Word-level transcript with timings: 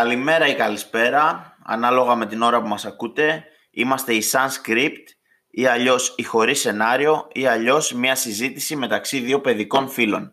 Καλημέρα 0.00 0.46
ή 0.46 0.54
καλησπέρα, 0.54 1.56
ανάλογα 1.64 2.14
με 2.14 2.26
την 2.26 2.42
ώρα 2.42 2.62
που 2.62 2.68
μας 2.68 2.84
ακούτε. 2.84 3.44
Είμαστε 3.70 4.14
η 4.14 4.22
Sunscript 4.32 5.04
ή 5.50 5.66
αλλιώς 5.66 6.14
η 6.16 6.22
χωρίς 6.22 6.60
σενάριο 6.60 7.28
ή 7.32 7.46
αλλιώς 7.46 7.92
μια 7.92 8.14
συζήτηση 8.14 8.76
μεταξύ 8.76 9.18
δύο 9.18 9.40
παιδικών 9.40 9.88
φίλων. 9.88 10.32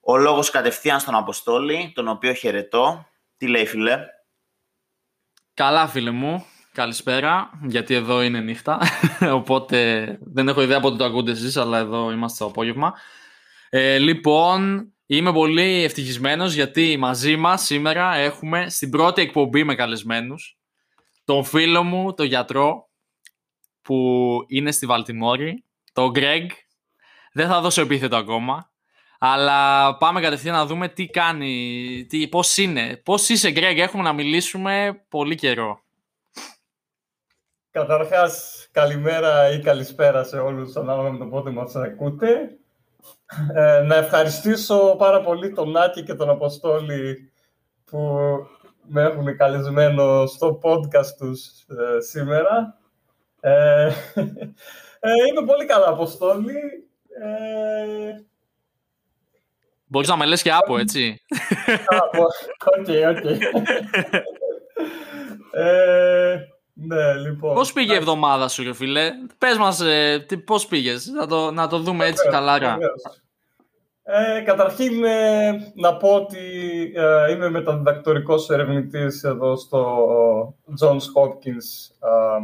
Ο 0.00 0.16
λόγος 0.16 0.50
κατευθείαν 0.50 1.00
στον 1.00 1.14
Αποστόλη, 1.14 1.92
τον 1.94 2.08
οποίο 2.08 2.32
χαιρετώ. 2.32 3.06
Τι 3.36 3.48
λέει 3.48 3.66
φίλε; 3.66 3.98
Καλά 5.54 5.86
φίλε 5.86 6.10
μου, 6.10 6.44
καλησπέρα, 6.72 7.50
γιατί 7.62 7.94
εδώ 7.94 8.22
είναι 8.22 8.40
νύχτα, 8.40 8.80
οπότε 9.40 10.18
δεν 10.20 10.48
έχω 10.48 10.62
ιδέα 10.62 10.80
πότε 10.80 10.96
το 10.96 11.04
ακούτε 11.04 11.30
εσείς, 11.30 11.56
αλλά 11.56 11.78
εδώ 11.78 12.10
είμαστε 12.10 12.44
το 12.44 12.50
απόγευμα. 12.50 12.94
Ε, 13.68 13.98
λοιπόν, 13.98 14.90
Είμαι 15.06 15.32
πολύ 15.32 15.84
ευτυχισμένος 15.84 16.54
γιατί 16.54 16.96
μαζί 16.96 17.36
μας 17.36 17.62
σήμερα 17.62 18.14
έχουμε 18.14 18.70
στην 18.70 18.90
πρώτη 18.90 19.22
εκπομπή 19.22 19.64
με 19.64 19.74
καλεσμένους 19.74 20.56
τον 21.26 21.44
φίλο 21.44 21.82
μου, 21.82 22.14
τον 22.14 22.26
γιατρό 22.26 22.88
που 23.82 24.38
είναι 24.48 24.70
στη 24.70 24.86
Βαλτιμόρη, 24.86 25.64
τον 25.92 26.10
Γκρέγκ. 26.10 26.50
Δεν 27.32 27.48
θα 27.48 27.60
δώσω 27.60 27.80
επίθετο 27.80 28.16
ακόμα, 28.16 28.70
αλλά 29.18 29.96
πάμε 29.96 30.20
κατευθείαν 30.20 30.54
να 30.54 30.66
δούμε 30.66 30.88
τι 30.88 31.06
κάνει, 31.06 32.06
τι, 32.08 32.28
πώς 32.28 32.56
είναι. 32.56 32.96
Πώς 33.04 33.28
είσαι 33.28 33.50
Γκρέγκ, 33.50 33.78
έχουμε 33.78 34.02
να 34.02 34.12
μιλήσουμε 34.12 35.04
πολύ 35.08 35.34
καιρό. 35.34 35.80
Καταρχάς, 37.70 38.66
καλημέρα 38.70 39.52
ή 39.52 39.60
καλησπέρα 39.60 40.24
σε 40.24 40.38
όλους 40.38 40.76
ανάλογα 40.76 41.10
με 41.10 41.18
το 41.18 41.26
πότε 41.26 41.50
μας 41.50 41.74
ακούτε. 41.76 42.58
Ε, 43.54 43.80
να 43.80 43.94
ευχαριστήσω 43.94 44.94
πάρα 44.98 45.20
πολύ 45.20 45.52
τον 45.52 45.70
Νάκη 45.70 46.02
και 46.02 46.14
τον 46.14 46.30
Αποστόλη 46.30 47.32
που 47.84 48.18
με 48.86 49.02
έχουν 49.02 49.36
καλεσμένο 49.36 50.26
στο 50.26 50.58
podcast 50.62 51.14
τους 51.18 51.66
ε, 51.68 52.00
σήμερα. 52.00 52.78
Ε, 53.40 53.84
ε, 55.00 55.10
είμαι 55.30 55.46
πολύ 55.46 55.64
καλά, 55.64 55.88
Αποστόλη. 55.88 56.88
Ε, 57.22 58.24
Μπορείς 59.88 60.08
να 60.08 60.16
με 60.16 60.26
λες 60.26 60.42
και 60.42 60.52
άπο, 60.52 60.78
έτσι. 60.78 61.20
Άπο, 61.86 62.24
OK, 62.78 62.88
OK. 63.16 63.24
Ναι, 66.78 67.14
λοιπόν. 67.14 67.54
Πώς 67.54 67.72
πήγε 67.72 67.92
η 67.92 67.96
εβδομάδα 67.96 68.48
σου, 68.48 68.62
ρε 68.62 68.74
φίλε; 68.74 69.10
Πες 69.38 69.58
μας, 69.58 69.80
ε, 69.80 70.26
πώς 70.44 70.66
πήγες, 70.66 71.06
να 71.06 71.26
το, 71.26 71.50
να 71.50 71.68
το 71.68 71.78
δούμε 71.78 72.06
έτσι 72.06 72.28
καλά. 72.28 72.78
Ε, 74.08 74.40
καταρχήν, 74.40 75.04
ε, 75.04 75.72
να 75.74 75.96
πω 75.96 76.14
ότι 76.14 76.38
ε, 76.94 77.32
είμαι 77.32 77.50
μεταδιδακτορικός 77.50 78.50
ερευνητής 78.50 79.22
εδώ 79.22 79.56
στο 79.56 80.54
Johns 80.80 80.94
Hopkins 80.94 81.94
ε, 82.00 82.38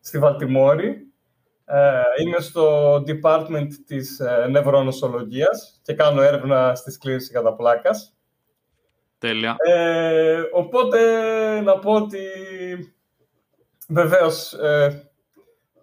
στη 0.00 0.18
Βαλτιμόρη. 0.18 1.06
Ε, 1.64 2.00
είμαι 2.22 2.38
στο 2.40 2.94
department 2.94 3.68
της 3.86 4.20
ε, 4.20 4.46
νευρονοσολογίας 4.50 5.80
και 5.82 5.92
κάνω 5.92 6.22
έρευνα 6.22 6.74
στις 6.74 6.98
κλίνες 6.98 7.30
κατά 7.30 7.54
πλάκας. 7.54 8.10
Τέλεια. 9.18 9.56
οπότε, 10.52 11.00
να 11.60 11.78
πω 11.78 11.92
ότι 11.92 12.18
Βεβαίως. 13.86 14.52
Ε, 14.52 15.10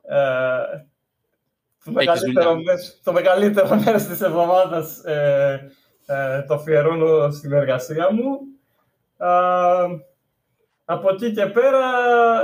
ε, 0.03 0.85
το, 1.83 1.91
μεγαλύτερο 1.91 2.55
μέρος, 2.55 2.99
το 3.03 3.11
μεγαλύτερο 3.13 3.75
μέρος 3.85 4.03
της 4.03 4.21
εβδομάδας 4.21 4.97
ε, 4.97 5.71
ε, 6.05 6.41
το 6.41 6.53
αφιερώνω 6.53 7.31
στην 7.31 7.51
εργασία 7.51 8.09
μου. 8.11 8.39
από 10.85 11.09
εκεί 11.13 11.31
και 11.31 11.45
πέρα, 11.45 11.81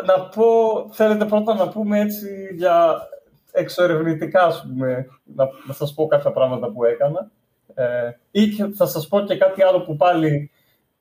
να 0.05 0.21
πω, 0.21 0.45
θέλετε 0.91 1.25
πρώτα 1.25 1.53
να 1.53 1.69
πούμε 1.69 1.99
έτσι 1.99 2.49
για 2.55 3.07
εξορευνητικά, 3.51 4.43
ας 4.43 4.61
πούμε, 4.61 5.07
να, 5.23 5.49
να 5.67 5.73
σας 5.73 5.93
πω 5.93 6.07
κάποια 6.07 6.31
πράγματα 6.31 6.71
που 6.71 6.85
έκανα. 6.85 7.31
Ε, 7.73 8.11
ή 8.31 8.51
θα 8.75 8.85
σας 8.85 9.07
πω 9.07 9.21
και 9.21 9.37
κάτι 9.37 9.63
άλλο 9.63 9.81
που 9.81 9.95
πάλι 9.95 10.51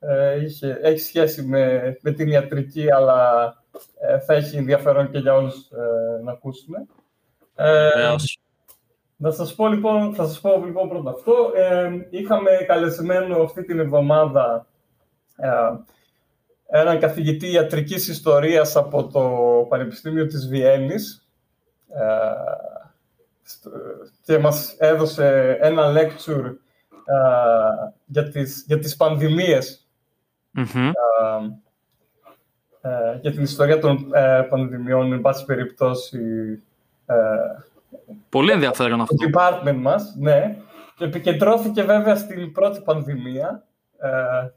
ε, 0.01 0.45
είχε, 0.45 0.79
έχει 0.83 0.99
σχέση 0.99 1.43
με, 1.43 1.97
με 2.01 2.13
την 2.13 2.29
ιατρική, 2.29 2.93
αλλά 2.93 3.45
ε, 3.45 3.68
θα 4.27 4.34
έχει 4.34 4.56
ενδιαφέρον 4.56 5.11
και 5.11 5.19
για 5.19 5.34
όλους 5.34 5.71
ε, 5.71 6.22
να 6.22 6.33
ακούσουμε. 6.33 6.87
Ε, 7.55 8.15
να 9.16 9.31
σας 9.31 9.55
πω 9.55 9.69
λοιπόν, 9.69 10.15
θα 10.15 10.27
σας 10.27 10.41
πω 10.41 10.62
λοιπόν 10.65 10.89
πρώτα 10.89 11.11
αυτό. 11.11 11.53
Ε, 11.55 11.91
είχαμε 12.11 12.50
καλεσμένο 12.67 13.43
αυτή 13.43 13.65
την 13.65 13.78
εβδομάδα 13.78 14.67
ε, 15.37 15.50
έναν 16.71 16.99
καθηγητή 17.00 17.53
ιατρικής 17.53 18.09
ιστορίας 18.09 18.77
από 18.77 19.06
το 19.06 19.31
Πανεπιστήμιο 19.69 20.27
της 20.27 20.49
Βιέννης 20.49 21.28
και 24.25 24.38
μας 24.38 24.77
έδωσε 24.78 25.56
ένα 25.61 25.93
lecture 25.93 26.55
για, 28.05 28.28
τις, 28.28 28.65
για 28.67 28.78
τις 28.78 28.97
πανδημίες 28.97 29.88
ε, 32.88 33.19
για 33.21 33.32
την 33.32 33.43
ιστορία 33.43 33.78
των 33.78 34.15
ε, 34.15 34.47
πανδημιών, 34.49 35.12
εν 35.12 35.21
πάση 35.21 35.44
περιπτώσει. 35.44 36.19
Ε, 37.06 37.15
Πολύ 38.28 38.53
ενδιαφέρον 38.53 39.00
αυτό. 39.00 39.15
Το 39.15 39.31
department 39.32 39.76
μας, 39.76 40.15
ναι. 40.19 40.56
Και 40.97 41.04
επικεντρώθηκε 41.04 41.82
βέβαια 41.82 42.16
στην 42.16 42.53
πρώτη 42.53 42.81
πανδημία 42.81 43.65
ε, 43.99 44.09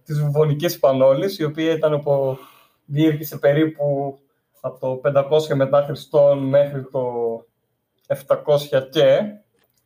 της 0.04 0.22
βουβονικής 0.22 0.80
πανόλης, 0.80 1.40
η 1.40 1.44
οποία 1.44 1.72
ήταν 1.72 1.94
από, 1.94 2.38
διήρκησε 2.86 3.38
περίπου 3.38 4.20
από 4.62 5.02
το 5.02 5.12
500 5.50 5.56
μετά 5.56 5.84
Χριστόν 5.84 6.38
μέχρι 6.38 6.84
το 6.92 7.06
700 8.08 8.90
και. 8.90 9.20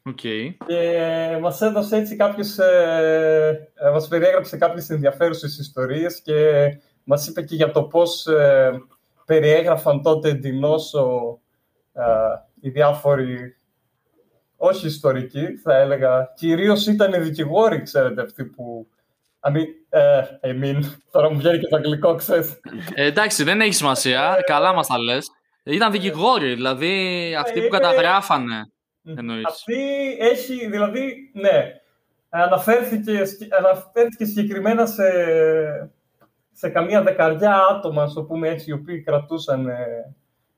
Okay. 0.10 0.54
Και 0.68 1.38
μας 1.42 1.62
έδωσε 1.62 1.98
έτσι 1.98 2.16
κάποιες, 2.16 2.58
ε, 2.58 3.70
ε, 3.74 3.90
μας 3.90 4.08
περιέγραψε 4.08 4.58
κάποιες 4.58 4.90
ενδιαφέρουσες 4.90 5.58
ιστορίες 5.58 6.22
και 6.22 6.68
μας 7.06 7.28
είπε 7.28 7.42
και 7.42 7.56
για 7.56 7.72
το 7.72 7.84
πώς 7.84 8.28
ε, 8.28 8.72
περιέγραφαν 9.26 10.02
τότε 10.02 10.34
την 10.34 10.60
νόσο 10.60 11.38
ε, 11.94 12.04
οι 12.60 12.70
διάφοροι, 12.70 13.58
όχι 14.58 14.86
ιστορικοί, 14.88 15.58
θα 15.64 15.76
έλεγα, 15.76 16.34
κυρίως 16.36 16.88
ήταν 16.88 17.14
οι 17.14 17.18
δικηγόροι, 17.18 17.82
ξέρετε, 17.82 18.22
αυτοί 18.22 18.44
που... 18.44 18.88
I 19.48 19.52
mean, 19.52 19.66
ε, 19.90 20.22
I 20.44 20.64
mean, 20.64 20.80
τώρα 21.12 21.32
μου 21.32 21.38
βγαίνει 21.38 21.60
και 21.60 21.68
το 21.68 21.76
αγγλικό, 21.76 22.16
ξέρεις. 22.16 22.60
Ε, 22.94 23.06
εντάξει, 23.06 23.44
δεν 23.44 23.62
έχει 23.62 23.74
σημασία, 23.74 24.42
καλά 24.46 24.74
μας 24.74 24.88
τα 24.88 25.00
λες. 25.00 25.32
Ήταν 25.64 25.92
δικηγόροι, 25.92 26.54
δηλαδή 26.54 27.36
αυτοί 27.40 27.62
που 27.62 27.70
καταγράφανε. 27.70 28.72
Εννοείς. 29.18 29.46
Αυτή 29.46 30.18
έχει, 30.20 30.70
δηλαδή, 30.70 31.32
ναι, 31.34 31.72
αναφέρθηκε, 32.30 33.22
αναφέρθηκε 33.58 34.26
συγκεκριμένα 34.26 34.86
σε 34.86 35.04
σε 36.56 36.70
καμία 36.70 37.02
δεκαριά 37.04 37.62
άτομα, 37.72 38.04
ας 38.04 38.14
πούμε 38.28 38.50
έτσι, 38.50 38.70
οι 38.70 38.74
οποίοι 38.74 39.02
κρατούσαν 39.02 39.68
ε, 39.68 40.16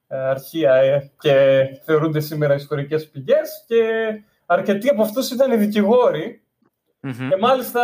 ε, 0.08 0.18
αρχεία 0.18 0.74
ε, 0.74 1.12
και 1.20 1.66
θεωρούνται 1.84 2.20
σήμερα 2.20 2.54
ιστορικές 2.54 3.10
πηγές 3.10 3.66
και 3.68 3.84
αρκετοί 4.46 4.90
από 4.90 5.02
αυτούς 5.02 5.32
ήταν 5.32 5.52
οι 5.52 5.58
δικηγοροι 5.58 6.42
και 7.02 7.38
μάλιστα 7.40 7.82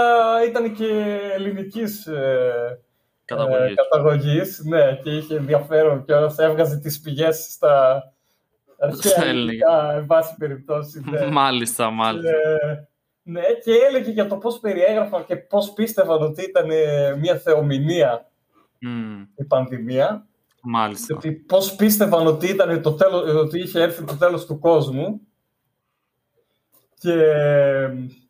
ήταν 0.48 0.74
και 0.74 1.20
ελληνικής 1.34 2.08
ε, 2.08 2.80
καταγωγής. 3.26 3.76
καταγωγής 3.76 4.64
ναι, 4.66 5.00
και 5.04 5.10
είχε 5.10 5.36
ενδιαφέρον 5.36 6.06
και 6.06 6.14
όσο 6.14 6.44
έβγαζε 6.44 6.80
τις 6.80 7.02
πηγές 7.02 7.48
στα 7.52 8.04
αρχαία 8.80 9.26
ελληνικά, 9.26 9.94
εν 9.94 10.06
πάση 10.06 10.36
περιπτώσει. 10.38 11.04
Ναι. 11.10 11.26
μάλιστα, 11.26 11.90
μάλιστα. 11.90 12.32
Ναι, 13.24 13.42
και 13.64 13.72
έλεγε 13.88 14.12
για 14.12 14.28
το 14.28 14.38
πώς 14.38 14.60
περιέγραφαν 14.60 15.26
και 15.26 15.36
πώς 15.36 15.74
πίστευαν 15.74 16.22
ότι 16.22 16.44
ήταν 16.44 16.70
ε, 16.70 17.16
μια 17.16 17.38
θεομηνία 17.38 18.28
η 19.36 19.44
πανδημία. 19.44 20.26
Μάλιστα. 20.62 21.16
Ότι 21.16 21.32
πώς 21.32 21.76
πίστευαν 21.76 22.28
ότι, 22.28 22.48
ήταν 22.48 22.82
το 22.82 22.94
τέλος, 22.94 23.36
ότι 23.36 23.60
είχε 23.60 23.82
έρθει 23.82 24.04
το 24.04 24.18
τέλος 24.18 24.46
του 24.46 24.60
κόσμου. 24.60 25.22
Και... 27.00 27.16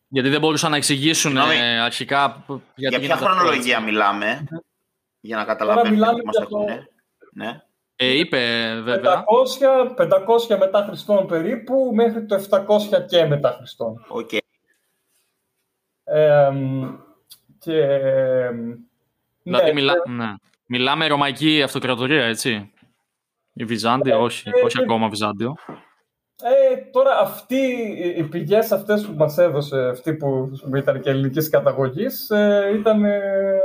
Γιατί 0.08 0.30
δεν 0.30 0.40
μπορούσαν 0.40 0.72
να 0.72 0.78
εξηγήσουν 0.78 1.38
ε, 1.38 1.80
αρχικά... 1.80 2.46
Για 2.76 3.00
ποια 3.00 3.16
χρονολογία 3.16 3.80
μιλάμε, 3.80 4.44
για 5.20 5.38
να 5.38 5.44
καταλαβαίνουμε 5.44 6.14
τι 6.14 6.26
μας 6.26 6.38
ακούνε. 6.42 6.88
Ναι. 7.34 7.62
Ε, 7.96 8.18
είπε 8.18 8.40
βέβαια. 8.84 9.24
500, 9.98 10.54
500 10.54 10.58
μετά 10.60 10.86
Χριστόν 10.88 11.28
περίπου, 11.28 11.92
μέχρι 11.94 12.26
το 12.26 12.46
700 12.50 13.06
και 13.08 13.26
μετά 13.26 13.56
Χριστόν. 13.58 14.06
Okay 14.10 14.43
και, 17.60 17.82
δηλαδή 19.44 19.66
ναι, 19.66 19.74
μιλά, 19.74 19.94
ναι. 20.08 20.34
μιλάμε 20.66 21.08
Ρωμαϊκή 21.08 21.62
Αυτοκρατορία, 21.62 22.26
έτσι. 22.26 22.72
Η 23.54 23.64
Βυζάντιο, 23.64 24.18
ναι, 24.18 24.24
όχι, 24.24 24.50
όχι 24.64 24.82
ακόμα 24.82 25.10
Βυζάντιο. 25.10 25.56
Ε, 26.44 26.76
τώρα 26.92 27.20
αυτοί, 27.20 27.62
οι 28.18 28.24
πηγές 28.24 28.72
αυτές 28.72 29.06
που 29.06 29.14
μας 29.14 29.38
έδωσε, 29.38 29.88
αυτή 29.92 30.14
που 30.14 30.52
ήταν 30.76 31.02
και 31.02 31.10
ελληνικής 31.10 31.50
καταγωγής, 31.50 32.30
ε, 32.30 32.72
ήταν... 32.80 33.06
Ε, 33.06 33.60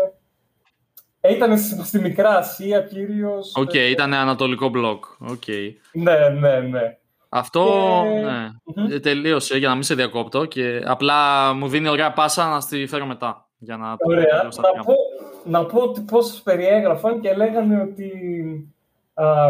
Ε, 1.20 1.34
ήταν 1.34 1.58
στη 1.58 2.00
Μικρά 2.00 2.36
Ασία 2.36 2.80
κυρίως. 2.80 3.52
OK, 3.54 3.70
okay, 3.70 3.88
ήταν 3.90 4.14
ανατολικό 4.14 4.68
μπλοκ. 4.68 5.04
Okay. 5.30 5.72
Ναι, 5.92 6.28
ναι, 6.28 6.60
ναι. 6.60 6.98
Αυτό 7.28 8.02
και... 8.64 8.80
ναι, 8.80 8.98
τελείωσε 8.98 9.58
για 9.58 9.68
να 9.68 9.74
μην 9.74 9.82
σε 9.82 9.94
διακόπτω 9.94 10.44
και 10.44 10.82
απλά 10.84 11.52
μου 11.52 11.68
δίνει 11.68 11.88
ωραία 11.88 12.12
πάσα 12.12 12.48
να 12.48 12.60
στη 12.60 12.86
φέρω 12.86 13.06
μετά. 13.06 13.48
Για 13.58 13.76
να 13.76 13.96
ωραία. 13.98 14.48
Το 14.48 14.60
να, 14.60 14.84
πω, 14.84 14.94
να 15.44 15.66
πω 15.66 15.80
ότι 15.80 16.00
πώς 16.00 16.40
περιέγραφαν 16.44 17.20
και 17.20 17.34
λέγανε 17.34 17.80
ότι 17.80 18.12
α, 19.14 19.48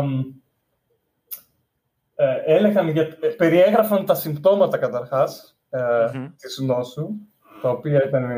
ε, 2.14 2.42
έλεγαν 2.44 2.88
για, 2.88 3.08
περιέγραφαν 3.36 4.06
τα 4.06 4.14
συμπτώματα 4.14 4.78
καταρχάς 4.78 5.58
ε, 5.70 5.80
mm 6.14 6.32
της 6.36 6.58
νόσου, 6.58 7.08
τα 7.62 7.70
οποία 7.70 8.04
ήταν 8.06 8.30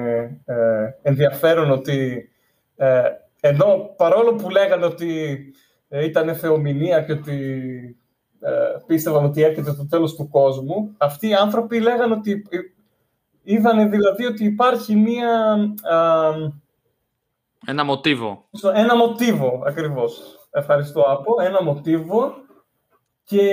ε, 0.45 0.99
ενδιαφέρον 1.03 1.71
ότι 1.71 2.29
ε, 2.77 3.03
ενώ 3.41 3.95
παρόλο 3.97 4.35
που 4.35 4.51
λέγανε 4.51 4.85
ότι 4.85 5.41
ε, 5.89 6.05
ήταν 6.05 6.35
θεομηνία 6.35 7.03
και 7.03 7.13
ότι 7.13 7.37
ε, 7.83 8.00
πίστευαν 8.87 9.25
ότι 9.25 9.43
έρχεται 9.43 9.73
το 9.73 9.87
τέλος 9.87 10.15
του 10.15 10.29
κόσμου, 10.29 10.95
αυτοί 10.99 11.29
οι 11.29 11.35
άνθρωποι 11.35 11.81
λέγανε 11.81 12.15
ότι 12.15 12.47
είδαν 13.43 13.91
δηλαδή 13.91 14.25
ότι 14.25 14.45
υπάρχει 14.45 14.97
μία... 14.97 15.57
ένα 17.67 17.85
μοτίβο. 17.85 18.45
Ένα 18.75 18.97
μοτίβο, 18.97 19.63
ακριβώς. 19.67 20.39
Ευχαριστώ, 20.51 21.01
Άπο. 21.01 21.41
Ένα 21.41 21.63
μοτίβο 21.63 22.35
και 23.25 23.49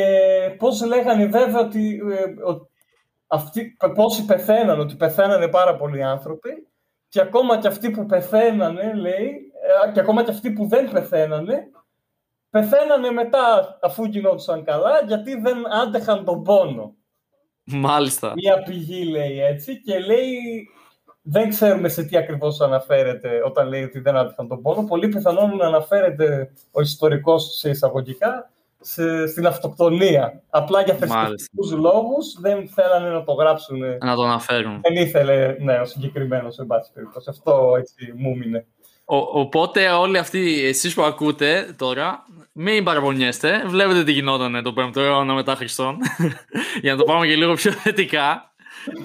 πώς 0.58 0.86
λέγανε 0.86 1.26
βέβαια 1.26 1.62
ότι, 1.62 2.02
ε, 2.12 2.24
αυτοί, 3.28 3.78
πόσοι 3.96 4.26
πεθαίναν, 4.26 4.80
ότι 4.80 4.96
πεθαίνανε 4.96 5.48
πάρα 5.48 5.76
πολλοί 5.76 6.04
άνθρωποι 6.04 6.68
και 7.10 7.22
ακόμα 7.22 7.58
και 7.58 7.68
αυτοί 7.68 7.92
που 7.92 8.06
πεθαίνανε, 8.06 8.94
λέει, 8.94 9.52
ε, 9.88 9.92
και 9.92 10.00
ακόμα 10.00 10.24
και 10.24 10.32
αυτοί 10.32 10.52
που 10.52 10.68
δεν 10.68 10.92
πεθαίνανε, 10.92 11.68
πεθαίνανε 12.60 13.12
μετά 13.12 13.78
αφού 13.82 14.06
γινόντουσαν 14.06 14.64
καλά, 14.64 15.02
γιατί 15.08 15.36
δεν 15.36 15.74
άντεχαν 15.74 16.26
τον 16.26 16.44
πόνο. 16.44 16.96
Μάλιστα. 17.64 18.34
Μια 18.36 18.64
πηγή 18.64 19.04
λέει 19.04 19.40
έτσι 19.40 19.82
και 19.82 20.00
λέει 20.00 20.70
δεν 21.22 21.50
ξέρουμε 21.50 21.90
σε 21.90 22.04
τι 22.04 22.18
ακριβώς 22.18 22.62
αναφέρεται 22.62 23.42
όταν 23.46 23.68
λέει 23.68 23.84
ότι 23.84 24.00
δεν 24.00 24.18
άντεχαν 24.18 24.48
τον 24.48 24.62
πόνο. 24.62 24.84
Πολύ 24.84 25.08
πιθανόν 25.08 25.56
να 25.56 25.66
αναφέρεται 25.66 26.52
ο 26.72 26.82
ιστορικός 26.82 27.58
σε 27.58 27.70
εισαγωγικά 27.70 28.50
σε, 28.80 29.28
στην 29.28 29.48
αυτοκτονία. 29.48 30.42
Απλά 30.50 30.82
για 30.82 30.94
θρησκευτικούς 30.94 31.72
λόγους 31.72 32.40
δεν 32.40 32.68
θέλανε 32.68 33.10
να 33.10 33.24
το 33.24 33.34
γράψουν. 33.34 33.80
Να 33.80 34.16
το 34.16 34.24
αναφέρουν. 34.24 34.80
Δεν 34.82 35.04
ήθελε 35.04 35.56
ναι, 35.60 35.80
ο 35.80 35.86
συγκεκριμένος 35.86 36.54
σε 36.54 36.64
πάση 36.64 36.92
περιπτώσει. 36.94 37.30
Αυτό 37.30 37.76
έτσι 37.78 38.14
μου 38.16 38.38
μείνε. 38.38 38.66
Ο, 39.10 39.16
οπότε 39.16 39.90
όλοι 39.90 40.18
αυτοί 40.18 40.64
εσείς 40.66 40.94
που 40.94 41.02
ακούτε 41.02 41.76
τώρα, 41.78 42.26
μην 42.52 42.84
παραπονιέστε. 42.84 43.64
Βλέπετε 43.68 44.04
τι 44.04 44.12
γινόταν 44.12 44.64
το 44.64 44.74
5ο 44.78 44.96
αιώνα 44.96 45.34
μετά 45.34 45.56
Χριστόν. 45.56 45.98
Για 46.82 46.92
να 46.92 46.98
το 46.98 47.04
πάμε 47.04 47.28
και 47.28 47.36
λίγο 47.36 47.54
πιο 47.54 47.72
θετικά. 47.72 48.54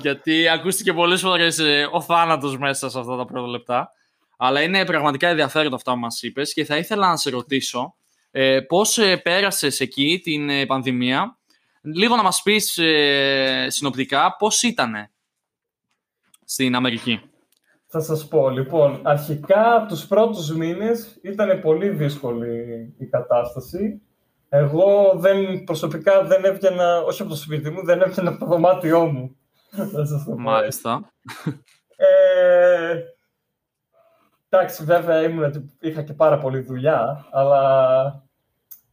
γιατί 0.00 0.48
ακούστηκε 0.48 0.92
πολλές 0.92 1.20
φορές 1.20 1.58
ε, 1.58 1.88
ο 1.90 2.00
θάνατος 2.00 2.58
μέσα 2.58 2.90
σε 2.90 2.98
αυτά 2.98 3.16
τα 3.16 3.24
πρώτα 3.24 3.46
λεπτά. 3.48 3.90
Αλλά 4.36 4.62
είναι 4.62 4.84
πραγματικά 4.84 5.28
ενδιαφέροντα 5.28 5.76
αυτά 5.76 5.92
που 5.92 5.98
μας 5.98 6.22
είπες 6.22 6.52
και 6.52 6.64
θα 6.64 6.76
ήθελα 6.76 7.08
να 7.08 7.16
σε 7.16 7.30
ρωτήσω 7.30 7.94
ε, 8.30 8.60
πώς 8.60 8.98
ε, 8.98 9.16
πέρασες 9.16 9.80
εκεί 9.80 10.20
την 10.22 10.50
ε, 10.50 10.66
πανδημία. 10.66 11.38
Λίγο 11.82 12.16
να 12.16 12.22
μας 12.22 12.42
πεις 12.42 12.78
ε, 12.78 13.66
συνοπτικά 13.68 14.36
πώς 14.38 14.62
ήτανε 14.62 15.10
στην 16.44 16.74
Αμερική. 16.74 17.31
Θα 17.94 18.00
σας 18.00 18.28
πω, 18.28 18.50
λοιπόν, 18.50 19.00
αρχικά 19.02 19.86
τους 19.88 20.06
πρώτους 20.06 20.52
μήνες 20.52 21.18
ήταν 21.22 21.60
πολύ 21.60 21.88
δύσκολη 21.88 22.94
η 22.98 23.06
κατάσταση. 23.06 24.02
Εγώ 24.48 25.12
δεν, 25.16 25.64
προσωπικά 25.64 26.22
δεν 26.24 26.44
έβγαινα, 26.44 26.98
όχι 26.98 27.22
από 27.22 27.30
το 27.30 27.36
σπίτι 27.36 27.70
μου, 27.70 27.84
δεν 27.84 28.00
έβγαινα 28.00 28.30
από 28.30 28.38
το 28.38 28.46
δωμάτιό 28.46 29.06
μου. 29.06 29.36
Μάλιστα. 30.36 31.12
Ε, 31.96 33.00
εντάξει, 34.48 34.84
βέβαια 34.84 35.22
ήμουν, 35.22 35.72
είχα 35.80 36.02
και 36.02 36.12
πάρα 36.12 36.38
πολλή 36.38 36.60
δουλειά, 36.60 37.26
αλλά 37.30 38.24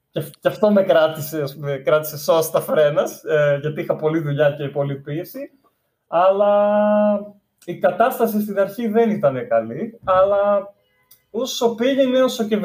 και, 0.09 0.23
αυτό 0.43 0.71
με 0.71 0.83
κράτησε, 0.83 1.43
με 1.57 1.77
κράτησε 1.77 2.17
σώστα 2.17 2.61
φρένας, 2.61 3.23
ε, 3.23 3.57
γιατί 3.61 3.81
είχα 3.81 3.95
πολλή 3.95 4.19
δουλειά 4.19 4.51
και 4.51 4.67
πολλή 4.67 4.95
πίεση. 4.95 5.51
Αλλά 6.07 7.38
η 7.69 7.77
κατάσταση 7.77 8.41
στην 8.41 8.59
αρχή 8.59 8.87
δεν 8.87 9.09
ήταν 9.09 9.47
καλή, 9.47 9.99
αλλά 10.03 10.73
όσο 11.31 11.75
πήγαινε, 11.75 12.21
όσο 12.21 12.43
και 12.43 12.57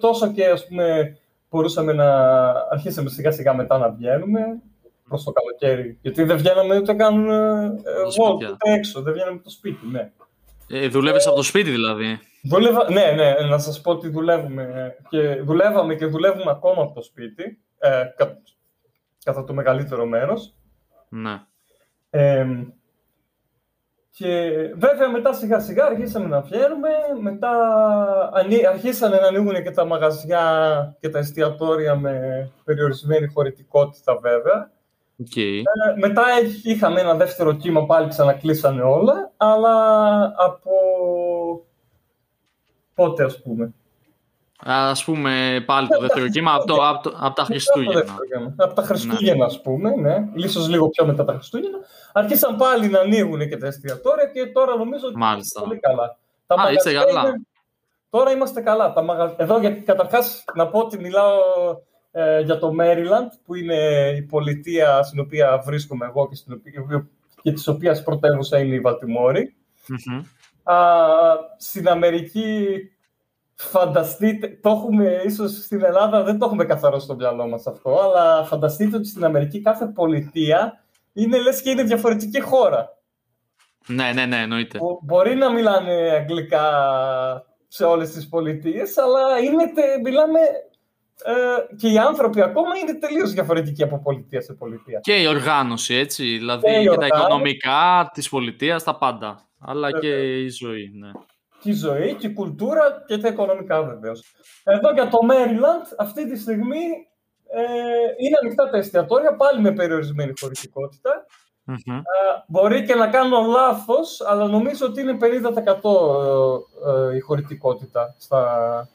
τόσο 0.00 0.32
και 0.32 0.46
ας 0.46 0.66
πούμε, 0.66 1.16
μπορούσαμε 1.50 1.92
να 1.92 2.06
αρχίσουμε 2.50 3.10
σιγά 3.10 3.30
σιγά 3.30 3.54
μετά 3.54 3.78
να 3.78 3.90
βγαίνουμε 3.90 4.40
προς 5.08 5.24
το 5.24 5.32
καλοκαίρι. 5.32 5.98
Γιατί 6.02 6.22
δεν 6.22 6.36
βγαίναμε 6.36 6.76
ούτε 6.76 6.94
καν 6.94 7.28
εγώ, 7.28 8.34
ούτε 8.34 8.56
έξω, 8.60 9.02
δεν 9.02 9.12
βγαίναμε 9.12 9.34
από 9.34 9.44
το 9.44 9.50
σπίτι, 9.50 9.86
ναι. 9.86 10.10
Ε, 10.68 10.88
δουλεύεις 10.88 11.26
από 11.26 11.36
το 11.36 11.42
σπίτι 11.42 11.70
δηλαδή. 11.70 12.20
Δούλευα, 12.42 12.90
ναι, 12.90 13.12
ναι, 13.16 13.46
να 13.48 13.58
σας 13.58 13.80
πω 13.80 13.90
ότι 13.90 14.08
δουλεύουμε 14.08 14.94
και 15.08 15.34
δουλεύαμε 15.34 15.94
και 15.94 16.06
δουλεύουμε 16.06 16.50
ακόμα 16.50 16.82
από 16.82 16.94
το 16.94 17.02
σπίτι, 17.02 17.58
ε, 17.78 18.04
κατά 19.24 19.44
το 19.44 19.52
μεγαλύτερο 19.52 20.06
μέρος. 20.06 20.54
Ναι. 21.08 21.42
Ε, 22.10 22.46
και 24.10 24.50
βέβαια 24.74 25.10
μετά 25.10 25.32
σιγά 25.32 25.60
σιγά 25.60 25.84
αρχίσαμε 25.84 26.26
να 26.26 26.40
βγαίνουμε, 26.40 26.88
μετά 27.20 27.50
αρχίσανε 28.68 29.16
να 29.16 29.26
ανοίγουν 29.26 29.62
και 29.62 29.70
τα 29.70 29.84
μαγαζιά 29.84 30.96
και 31.00 31.08
τα 31.08 31.18
εστιατόρια 31.18 31.96
με 31.96 32.48
περιορισμένη 32.64 33.26
χωρητικότητα 33.26 34.16
βέβαια. 34.16 34.70
Okay. 35.22 35.58
Ε, 35.58 35.98
μετά 35.98 36.22
είχαμε 36.62 37.00
ένα 37.00 37.14
δεύτερο 37.14 37.52
κύμα, 37.52 37.86
πάλι 37.86 38.08
ξανακλείσανε 38.08 38.82
όλα, 38.82 39.32
αλλά 39.36 40.22
από 40.36 40.70
πότε 42.94 43.24
ας 43.24 43.42
πούμε; 43.42 43.74
Α 44.64 44.92
πούμε 45.04 45.62
πάλι 45.66 45.88
το 45.88 46.00
δεύτερο 46.00 46.28
κύμα 46.28 46.54
από, 46.54 46.74
από, 46.74 47.12
από, 47.18 47.34
τα 47.34 47.44
Χριστούγεννα. 47.44 48.16
Από 48.56 48.74
τα 48.74 48.82
Χριστούγεννα, 48.82 49.44
ας 49.44 49.60
πούμε, 49.60 49.90
ναι. 49.96 50.28
Ίσως 50.34 50.68
λίγο 50.68 50.88
πιο 50.88 51.06
μετά 51.06 51.24
τα 51.24 51.32
Χριστούγεννα. 51.32 51.78
Αρχίσαν 52.12 52.56
πάλι 52.56 52.88
να 52.88 53.00
ανοίγουν 53.00 53.48
και 53.48 53.56
τα 53.56 53.66
εστιατόρια 53.66 54.26
και 54.26 54.46
τώρα 54.46 54.76
νομίζω 54.76 55.06
ότι 55.06 55.16
Μάλιστα. 55.16 55.60
πολύ 55.60 55.78
καλά. 55.78 56.18
Τα 56.46 56.54
Α, 56.54 56.72
είστε 56.72 56.92
καλά. 56.92 57.40
Τώρα 58.10 58.30
είμαστε 58.30 58.60
καλά. 58.60 58.92
Τα 58.92 59.02
μαγα... 59.02 59.34
Εδώ, 59.36 59.58
γιατί 59.58 59.80
καταρχάς, 59.80 60.44
να 60.54 60.68
πω 60.68 60.78
ότι 60.78 60.98
μιλάω 60.98 61.38
ε, 62.10 62.40
για 62.40 62.58
το 62.58 62.72
Maryland, 62.80 63.28
που 63.44 63.54
είναι 63.54 64.10
η 64.16 64.22
πολιτεία 64.22 65.02
στην 65.02 65.20
οποία 65.20 65.62
βρίσκομαι 65.64 66.06
εγώ 66.06 66.28
και, 66.28 66.34
στην 66.34 66.52
οποία, 66.52 67.08
και 67.42 67.52
της 67.52 67.68
οποίας 67.68 68.02
πρωτεύουσα 68.02 68.58
είναι 68.58 68.74
η 68.74 68.80
βαλτιμορη 68.80 69.54
στην 71.56 71.88
Αμερική 71.88 72.66
Φανταστείτε, 73.62 74.58
το 74.62 74.70
έχουμε 74.70 75.22
ίσως 75.24 75.50
στην 75.50 75.84
Ελλάδα, 75.84 76.22
δεν 76.22 76.38
το 76.38 76.46
έχουμε 76.46 76.64
καθαρό 76.64 76.98
στο 76.98 77.14
μυαλό 77.14 77.48
μας 77.48 77.66
αυτό, 77.66 78.00
αλλά 78.00 78.44
φανταστείτε 78.44 78.96
ότι 78.96 79.08
στην 79.08 79.24
Αμερική 79.24 79.60
κάθε 79.60 79.86
πολιτεία 79.86 80.84
είναι 81.12 81.38
λες 81.38 81.62
και 81.62 81.70
είναι 81.70 81.82
διαφορετική 81.82 82.40
χώρα. 82.40 82.98
Ναι, 83.86 84.12
ναι, 84.12 84.26
ναι, 84.26 84.36
εννοείται. 84.36 84.78
μπορεί 85.02 85.34
να 85.34 85.52
μιλάνε 85.52 85.92
αγγλικά 85.92 86.64
σε 87.68 87.84
όλες 87.84 88.10
τις 88.10 88.28
πολιτείες, 88.28 88.98
αλλά 88.98 89.38
είναι, 89.38 89.72
μιλάμε 90.02 90.38
ε, 91.24 91.76
και 91.76 91.88
οι 91.88 91.98
άνθρωποι 91.98 92.42
ακόμα 92.42 92.76
είναι 92.82 92.94
τελείως 92.94 93.32
διαφορετικοί 93.32 93.82
από 93.82 93.98
πολιτεία 93.98 94.40
σε 94.40 94.52
πολιτεία. 94.52 95.00
Και 95.00 95.14
η 95.14 95.26
οργάνωση, 95.26 95.94
έτσι. 95.94 96.24
Δηλαδή 96.24 96.82
και, 96.82 96.96
τα 96.96 97.06
οικονομικά 97.06 98.10
της 98.14 98.28
πολιτείας, 98.28 98.84
τα 98.84 98.98
πάντα. 98.98 99.48
Αλλά 99.58 99.98
και 99.98 100.42
η 100.42 100.48
ζωή, 100.48 100.92
ναι 100.94 101.10
και 101.60 101.70
η 101.70 101.72
ζωή 101.72 102.14
και 102.14 102.26
η 102.26 102.32
κουλτούρα 102.32 103.04
και 103.06 103.18
τα 103.18 103.28
οικονομικά 103.28 103.82
βεβαίως. 103.82 104.22
Εδώ 104.64 104.92
για 104.92 105.08
το 105.08 105.18
Maryland 105.30 105.94
αυτή 105.98 106.30
τη 106.30 106.38
στιγμή 106.38 107.08
ε, 107.52 108.24
είναι 108.24 108.36
ανοιχτά 108.42 108.70
τα 108.70 108.76
εστιατόρια, 108.76 109.36
πάλι 109.36 109.60
με 109.60 109.72
περιορισμένη 109.72 110.32
χωρητικότητα. 110.40 111.26
Mm-hmm. 111.66 111.96
Ε, 111.96 112.42
μπορεί 112.46 112.84
και 112.84 112.94
να 112.94 113.08
κάνω 113.08 113.40
λάθος, 113.40 114.20
αλλά 114.20 114.46
νομίζω 114.46 114.86
ότι 114.86 115.00
είναι 115.00 115.16
50% 115.20 115.22
ε, 117.12 117.16
η 117.16 117.20
χωρητικότητα 117.20 118.14
στα, 118.18 118.88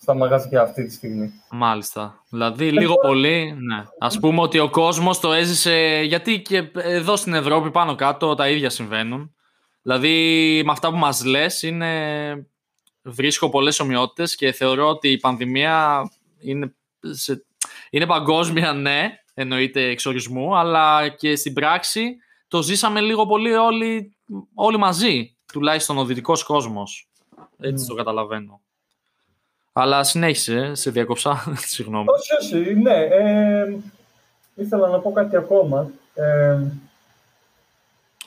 στα 0.00 0.14
μαγαζιά 0.14 0.62
αυτή 0.62 0.84
τη 0.84 0.92
στιγμή. 0.92 1.32
Μάλιστα. 1.50 2.22
Δηλαδή 2.30 2.70
λίγο 2.70 2.94
πολύ, 2.94 3.56
ναι. 3.58 3.84
Ας 3.98 4.18
πούμε 4.18 4.40
ότι 4.40 4.58
ο 4.58 4.70
κόσμος 4.70 5.20
το 5.20 5.32
έζησε, 5.32 6.02
γιατί 6.04 6.40
και 6.42 6.70
εδώ 6.74 7.16
στην 7.16 7.34
Ευρώπη 7.34 7.70
πάνω 7.70 7.94
κάτω 7.94 8.34
τα 8.34 8.48
ίδια 8.48 8.70
συμβαίνουν. 8.70 9.35
Δηλαδή, 9.86 10.62
με 10.64 10.72
αυτά 10.72 10.90
που 10.90 10.96
μας 10.96 11.24
λες, 11.24 11.62
είναι... 11.62 12.46
βρίσκω 13.02 13.48
πολλές 13.48 13.80
ομοιότητες 13.80 14.34
και 14.34 14.52
θεωρώ 14.52 14.88
ότι 14.88 15.08
η 15.08 15.18
πανδημία 15.18 16.02
είναι, 16.38 16.74
σε... 17.00 17.44
είναι 17.90 18.06
παγκόσμια, 18.06 18.72
ναι, 18.72 19.08
εννοείται 19.34 19.82
εξορισμού, 19.82 20.56
αλλά 20.56 21.08
και 21.08 21.36
στην 21.36 21.52
πράξη 21.52 22.16
το 22.48 22.62
ζήσαμε 22.62 23.00
λίγο 23.00 23.26
πολύ 23.26 23.54
όλοι, 23.54 24.16
όλοι 24.54 24.76
μαζί, 24.76 25.36
τουλάχιστον 25.52 25.98
ο 25.98 26.04
δυτικός 26.04 26.42
κόσμος. 26.42 27.08
Έτσι 27.58 27.86
το 27.86 27.94
καταλαβαίνω. 27.94 28.60
Αλλά 29.72 30.04
συνέχισε, 30.04 30.74
σε 30.74 30.90
διακόψα, 30.90 31.52
συγγνώμη. 31.74 32.06
Όχι, 32.08 32.56
όχι, 32.56 32.74
ναι. 32.74 33.00
Ε, 33.00 33.76
ήθελα 34.54 34.88
να 34.88 34.98
πω 34.98 35.12
κάτι 35.12 35.36
ακόμα. 35.36 35.90
Ε, 36.14 36.58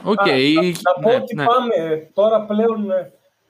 OK. 0.03 0.19
Okay, 0.25 0.53
να, 0.53 0.61
να 0.61 1.01
πω 1.01 1.09
ναι, 1.09 1.15
ότι 1.15 1.35
ναι. 1.35 1.45
πάμε, 1.45 2.09
τώρα 2.13 2.41
πλέον 2.41 2.91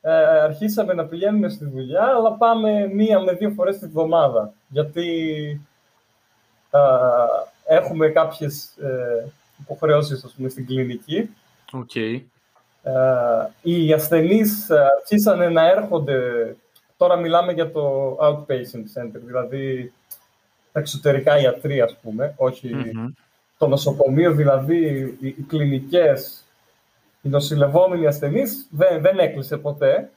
ε, 0.02 0.12
αρχίσαμε 0.12 0.94
να 0.94 1.06
πηγαίνουμε 1.06 1.50
στη 1.50 1.66
δουλειά, 1.66 2.04
αλλά 2.04 2.32
πάμε 2.32 2.88
μία 2.88 3.20
με 3.20 3.34
δύο 3.34 3.50
φορές 3.50 3.78
τη 3.78 3.88
βδομάδα. 3.88 4.54
Γιατί 4.68 5.62
α, 6.70 6.80
έχουμε 7.66 8.08
κάποιες 8.10 8.76
ε, 8.82 9.32
υποχρεώσεις, 9.60 10.24
ας 10.24 10.32
πούμε, 10.32 10.50
στην 10.50 10.66
κλινική. 10.66 11.30
Okay. 11.72 12.22
Ε, 12.84 12.92
οι 13.62 13.94
ασθενείς 13.94 14.70
αρχίσανε 14.72 15.50
να 15.50 15.70
έρχονται, 15.70 16.20
τώρα 16.98 17.16
μιλάμε 17.16 17.54
για 17.54 17.72
το 17.72 18.16
outpatient 18.22 19.00
center, 19.00 19.20
δηλαδή 19.26 19.94
τα 20.72 20.80
εξωτερικά 20.80 21.40
ιατροί, 21.40 21.82
ας 21.82 21.98
πούμε, 22.02 22.34
όχι 22.38 22.70
Mm-hmm. 22.74 23.28
Το 23.60 23.68
νοσοκομείο, 23.68 24.32
δηλαδή 24.32 24.78
οι, 25.20 25.34
οι 25.38 25.46
κλινικές, 25.48 26.44
οι 27.22 27.30
νοσηλευόμενοι 27.30 28.08
ασθενείς 28.08 28.68
δεν, 28.70 29.02
δεν 29.02 29.20
έκλεισε 29.20 29.58
ποτέ, 29.58 30.10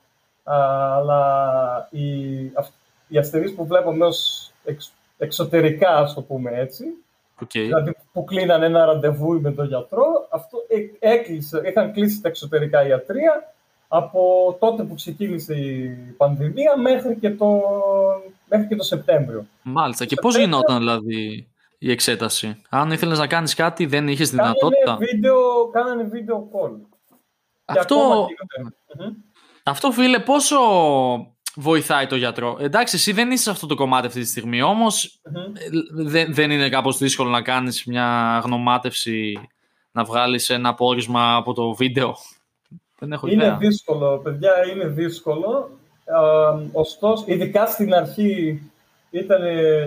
αλλά 0.45 1.89
οι, 1.91 2.07
αυ- 2.55 2.73
οι 3.09 3.19
ασθενείς 3.19 3.55
που 3.55 3.67
βλέπουμε 3.67 4.05
ως 4.05 4.51
εξ, 4.65 4.93
εξωτερικά, 5.19 5.97
ας 5.97 6.15
το 6.15 6.21
πούμε 6.23 6.51
έτσι, 6.55 6.85
Okay. 7.43 7.47
δηλαδή 7.67 7.93
που 8.13 8.25
κλείναν 8.25 8.63
ένα 8.63 8.85
ραντεβού 8.85 9.41
με 9.41 9.53
τον 9.53 9.67
γιατρό, 9.67 10.27
αυτό 10.31 10.59
ε- 10.69 11.09
έκλεισε, 11.13 11.61
είχαν 11.65 11.93
κλείσει 11.93 12.21
τα 12.21 12.29
εξωτερικά 12.29 12.87
ιατρία 12.87 13.53
από 13.89 14.57
τότε 14.61 14.83
που 14.83 14.95
ξεκίνησε 14.95 15.55
η 15.55 15.89
πανδημία 16.17 16.77
μέχρι 16.77 17.17
και 17.17 17.31
το, 17.31 17.61
μέχρι 18.49 18.67
και 18.67 18.77
το 18.77 18.83
Σεπτέμβριο. 18.83 19.47
Μάλιστα. 19.63 20.05
Και 20.05 20.17
πώς 20.21 20.37
γινόταν 20.39 20.79
δηλαδή 20.79 21.47
η 21.85 21.91
εξέταση. 21.91 22.63
Αν 22.69 22.91
ήθελες 22.91 23.19
να 23.19 23.27
κάνεις 23.27 23.55
κάτι 23.55 23.87
δεν 23.87 24.09
είχες 24.09 24.31
δυνατότητα. 24.31 24.85
Κάνανε 24.85 25.07
βίντεο, 25.13 25.69
κάνανε 25.73 26.03
βίντεο 26.03 26.49
call. 26.53 26.71
Και 27.65 27.79
Αυτό, 27.79 27.95
ακόμα 27.95 28.15
γίνονται. 28.15 28.75
Μμμ. 29.09 29.15
αυτό 29.65 29.91
φίλε 29.93 30.19
πόσο 30.19 30.57
βοηθάει 31.55 32.07
το 32.07 32.17
γιατρό; 32.17 32.57
Εντάξει 32.61 32.97
εσύ 32.97 33.13
δεν 33.13 33.31
είσαι 33.31 33.43
σε 33.43 33.51
αυτό 33.51 33.67
το 33.67 33.75
κομμάτι 33.75 34.07
αυτή 34.07 34.21
τη 34.21 34.27
στιγμή 34.27 34.63
όμως 34.63 35.21
Μμμ. 35.31 35.37
ε, 35.37 36.05
δεν, 36.05 36.35
δεν 36.35 36.51
είναι 36.51 36.69
κάπως 36.69 36.99
δύσκολο 36.99 37.31
να 37.31 37.43
κάνεις 37.43 37.85
μια 37.85 38.41
γνωμάτευση 38.45 39.49
να 39.93 40.05
βγάλεις 40.05 40.51
ένα 40.51 40.75
πόρισμα 40.75 41.35
από 41.37 41.53
το 41.53 41.73
βίντεο; 41.75 42.17
Δεν 42.99 43.13
έχω 43.13 43.27
Είναι 43.27 43.45
ιδέα. 43.45 43.57
δύσκολο, 43.57 44.19
παιδιά, 44.19 44.53
είναι 44.73 44.87
δύσκολο. 44.87 45.71
Α, 46.05 46.21
ωστόσο, 46.73 47.25
ειδικά 47.27 47.67
στην 47.67 47.95
αρχή 47.95 48.61
ήταν 49.13 49.43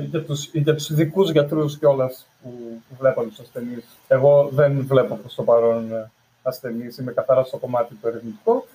για 0.09 0.23
τους, 0.23 0.49
για 0.53 0.75
τους 0.75 0.89
ειδικούς 0.89 1.31
γιατρούς 1.31 1.77
κιόλας 1.77 2.27
που, 2.41 2.49
που 2.89 2.95
βλέπαν 2.99 3.27
τους 3.27 3.39
ασθενείς. 3.39 3.85
Εγώ 4.07 4.49
δεν 4.51 4.85
βλέπω 4.87 5.15
προς 5.15 5.35
το 5.35 5.43
παρόν 5.43 5.91
ε, 5.91 6.11
ασθενείς, 6.43 6.97
είμαι 6.97 7.11
καθαρά 7.11 7.43
στο 7.43 7.57
κομμάτι 7.57 7.95
του 7.95 8.07
ερευνητικό. 8.07 8.65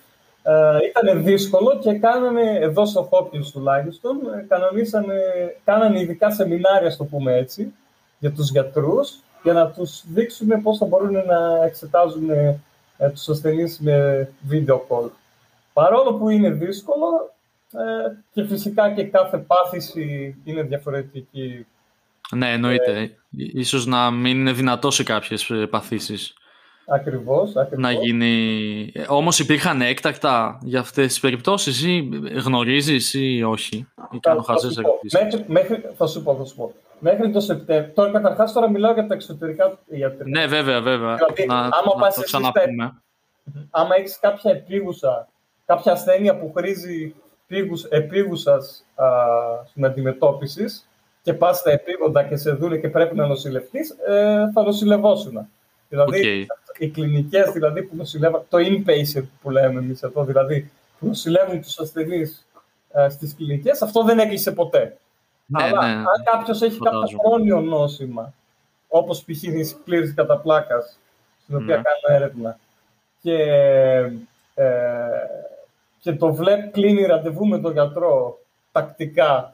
Ε, 0.43 0.77
ήταν 0.89 1.23
δύσκολο 1.23 1.79
και 1.79 1.93
κάνανε, 1.93 2.57
εδώ 2.59 2.85
στο 2.85 3.09
Hopkins 3.11 3.45
τουλάχιστον, 3.51 4.17
ε, 4.37 4.45
κανονίσανε, 4.47 5.15
κάνανε 5.63 5.99
ειδικά 5.99 6.31
σεμινάρια, 6.31 6.89
στο 6.89 7.03
πούμε 7.03 7.35
έτσι, 7.35 7.73
για 8.19 8.31
τους 8.31 8.49
γιατρούς, 8.49 9.19
για 9.43 9.53
να 9.53 9.67
τους 9.67 10.03
δείξουν 10.13 10.61
πώς 10.61 10.77
θα 10.77 10.85
μπορούν 10.85 11.11
να 11.11 11.63
εξετάζουν 11.65 12.29
ε, 12.29 12.59
τους 13.09 13.29
ασθενείς 13.29 13.79
με 13.79 14.27
video 14.49 14.79
call. 14.87 15.09
Παρόλο 15.73 16.13
που 16.13 16.29
είναι 16.29 16.49
δύσκολο 16.49 17.33
ε, 17.73 18.17
και 18.33 18.43
φυσικά 18.43 18.91
και 18.91 19.03
κάθε 19.03 19.37
πάθηση 19.37 20.35
είναι 20.43 20.61
διαφορετική. 20.63 21.65
Ναι, 22.35 22.51
εννοείται. 22.51 23.17
Ίσως 23.37 23.85
να 23.85 24.11
μην 24.11 24.39
είναι 24.39 24.51
δυνατός 24.51 24.95
σε 24.95 25.03
κάποιες 25.03 25.49
ε, 25.49 25.65
παθήσεις 25.65 26.33
Ακριβώς, 26.85 27.55
ακριβώς. 27.55 27.83
να 27.83 27.91
γίνει. 27.91 28.91
Ε, 28.93 29.05
Όμως 29.07 29.39
υπήρχαν 29.39 29.81
έκτακτα 29.81 30.59
για 30.63 30.79
αυτές 30.79 31.07
τις 31.07 31.19
περιπτώσεις 31.19 31.83
ή 31.83 32.09
γνωρίζεις 32.45 33.13
ή 33.13 33.43
όχι. 33.43 33.87
Ή 34.11 34.19
κάνω 34.19 34.43
θα, 34.43 34.53
χαζές 34.53 34.73
σου 34.73 34.81
πω. 34.81 34.89
ερωτήσεις; 34.89 35.21
μέχρι, 35.21 35.45
μέχρι, 35.47 35.89
θα 35.97 36.07
σου 36.07 36.23
πω, 36.23 36.35
θα 36.35 36.45
σου 36.45 36.55
πω. 36.55 36.73
Μέχρι 36.99 37.31
το 37.31 37.39
Σεπτέμβριο. 37.39 37.93
Τώρα, 37.93 38.11
καταρχάς, 38.11 38.53
τώρα 38.53 38.69
μιλάω 38.69 38.93
για 38.93 39.07
τα 39.07 39.13
εξωτερικά 39.13 39.79
ιατρικά. 39.89 40.39
Ναι, 40.39 40.47
βέβαια, 40.47 40.81
βέβαια. 40.81 41.15
Δηλαδή, 41.15 41.45
να, 41.45 41.55
άμα 41.55 41.71
να 41.95 42.01
πας 42.01 42.15
το 42.15 42.21
εσύ 42.21 42.23
ξαναπούμε. 42.23 43.01
Άμα 43.69 43.95
έχεις 43.95 44.17
κάποια 44.19 44.51
επίγουσα, 44.51 45.27
κάποια 45.65 45.91
ασθένεια 45.91 46.37
που 46.37 46.51
χρήζει 46.55 47.15
επίγους, 47.51 47.83
επίγουσας 47.83 48.85
α, 48.95 49.05
στην 49.69 49.85
αντιμετώπιση 49.85 50.65
και 51.23 51.33
πας 51.33 51.57
στα 51.57 51.71
επίγοντα 51.71 52.23
και 52.23 52.35
σε 52.35 52.51
δούνε 52.51 52.77
και 52.77 52.89
πρέπει 52.89 53.15
να 53.15 53.27
νοσηλευτείς, 53.27 53.89
ε, 53.89 54.49
θα 54.53 54.61
νοσηλευόσουν. 54.63 55.47
Δηλαδή, 55.89 56.41
Οκ. 56.41 56.79
οι 56.79 56.89
κλινικές 56.89 57.51
δηλαδή, 57.51 57.83
που 57.83 57.95
νοσηλεύουν, 57.95 58.41
το 58.49 58.57
inpatient 58.57 59.23
που 59.41 59.49
λέμε 59.49 59.79
εμείς 59.79 60.03
εδώ, 60.03 60.23
δηλαδή 60.23 60.71
που 60.99 61.07
νοσηλεύουν 61.07 61.61
τους 61.61 61.79
ασθενείς 61.79 62.47
ε, 62.93 63.09
στις 63.09 63.35
κλινικές, 63.35 63.81
αυτό 63.81 64.03
δεν 64.03 64.19
έκλεισε 64.19 64.51
ποτέ. 64.51 64.97
Ναι, 65.45 65.63
Αλλά 65.63 65.87
ναι. 65.87 65.93
αν 65.93 66.23
κάποιος 66.23 66.61
έχει 66.61 66.77
κάποιο 66.77 66.91
φαντάζομαι. 66.99 67.21
χρόνιο 67.25 67.61
νόσημα, 67.61 68.33
όπως 68.87 69.23
π.χ. 69.23 69.43
η 69.43 69.63
σκλήρωση 69.63 70.13
κατά 70.13 70.37
πλάκας, 70.37 70.97
στην 71.43 71.55
οποία 71.55 71.75
Ναι. 71.75 71.81
κάνω 71.81 72.15
έρευνα, 72.21 72.57
και, 73.21 73.37
ε, 74.53 75.09
και 76.01 76.13
το 76.13 76.33
βλέπει, 76.33 76.67
κλείνει 76.67 77.05
ραντεβού 77.05 77.47
με 77.47 77.59
τον 77.59 77.71
γιατρό 77.71 78.39
τακτικά, 78.71 79.53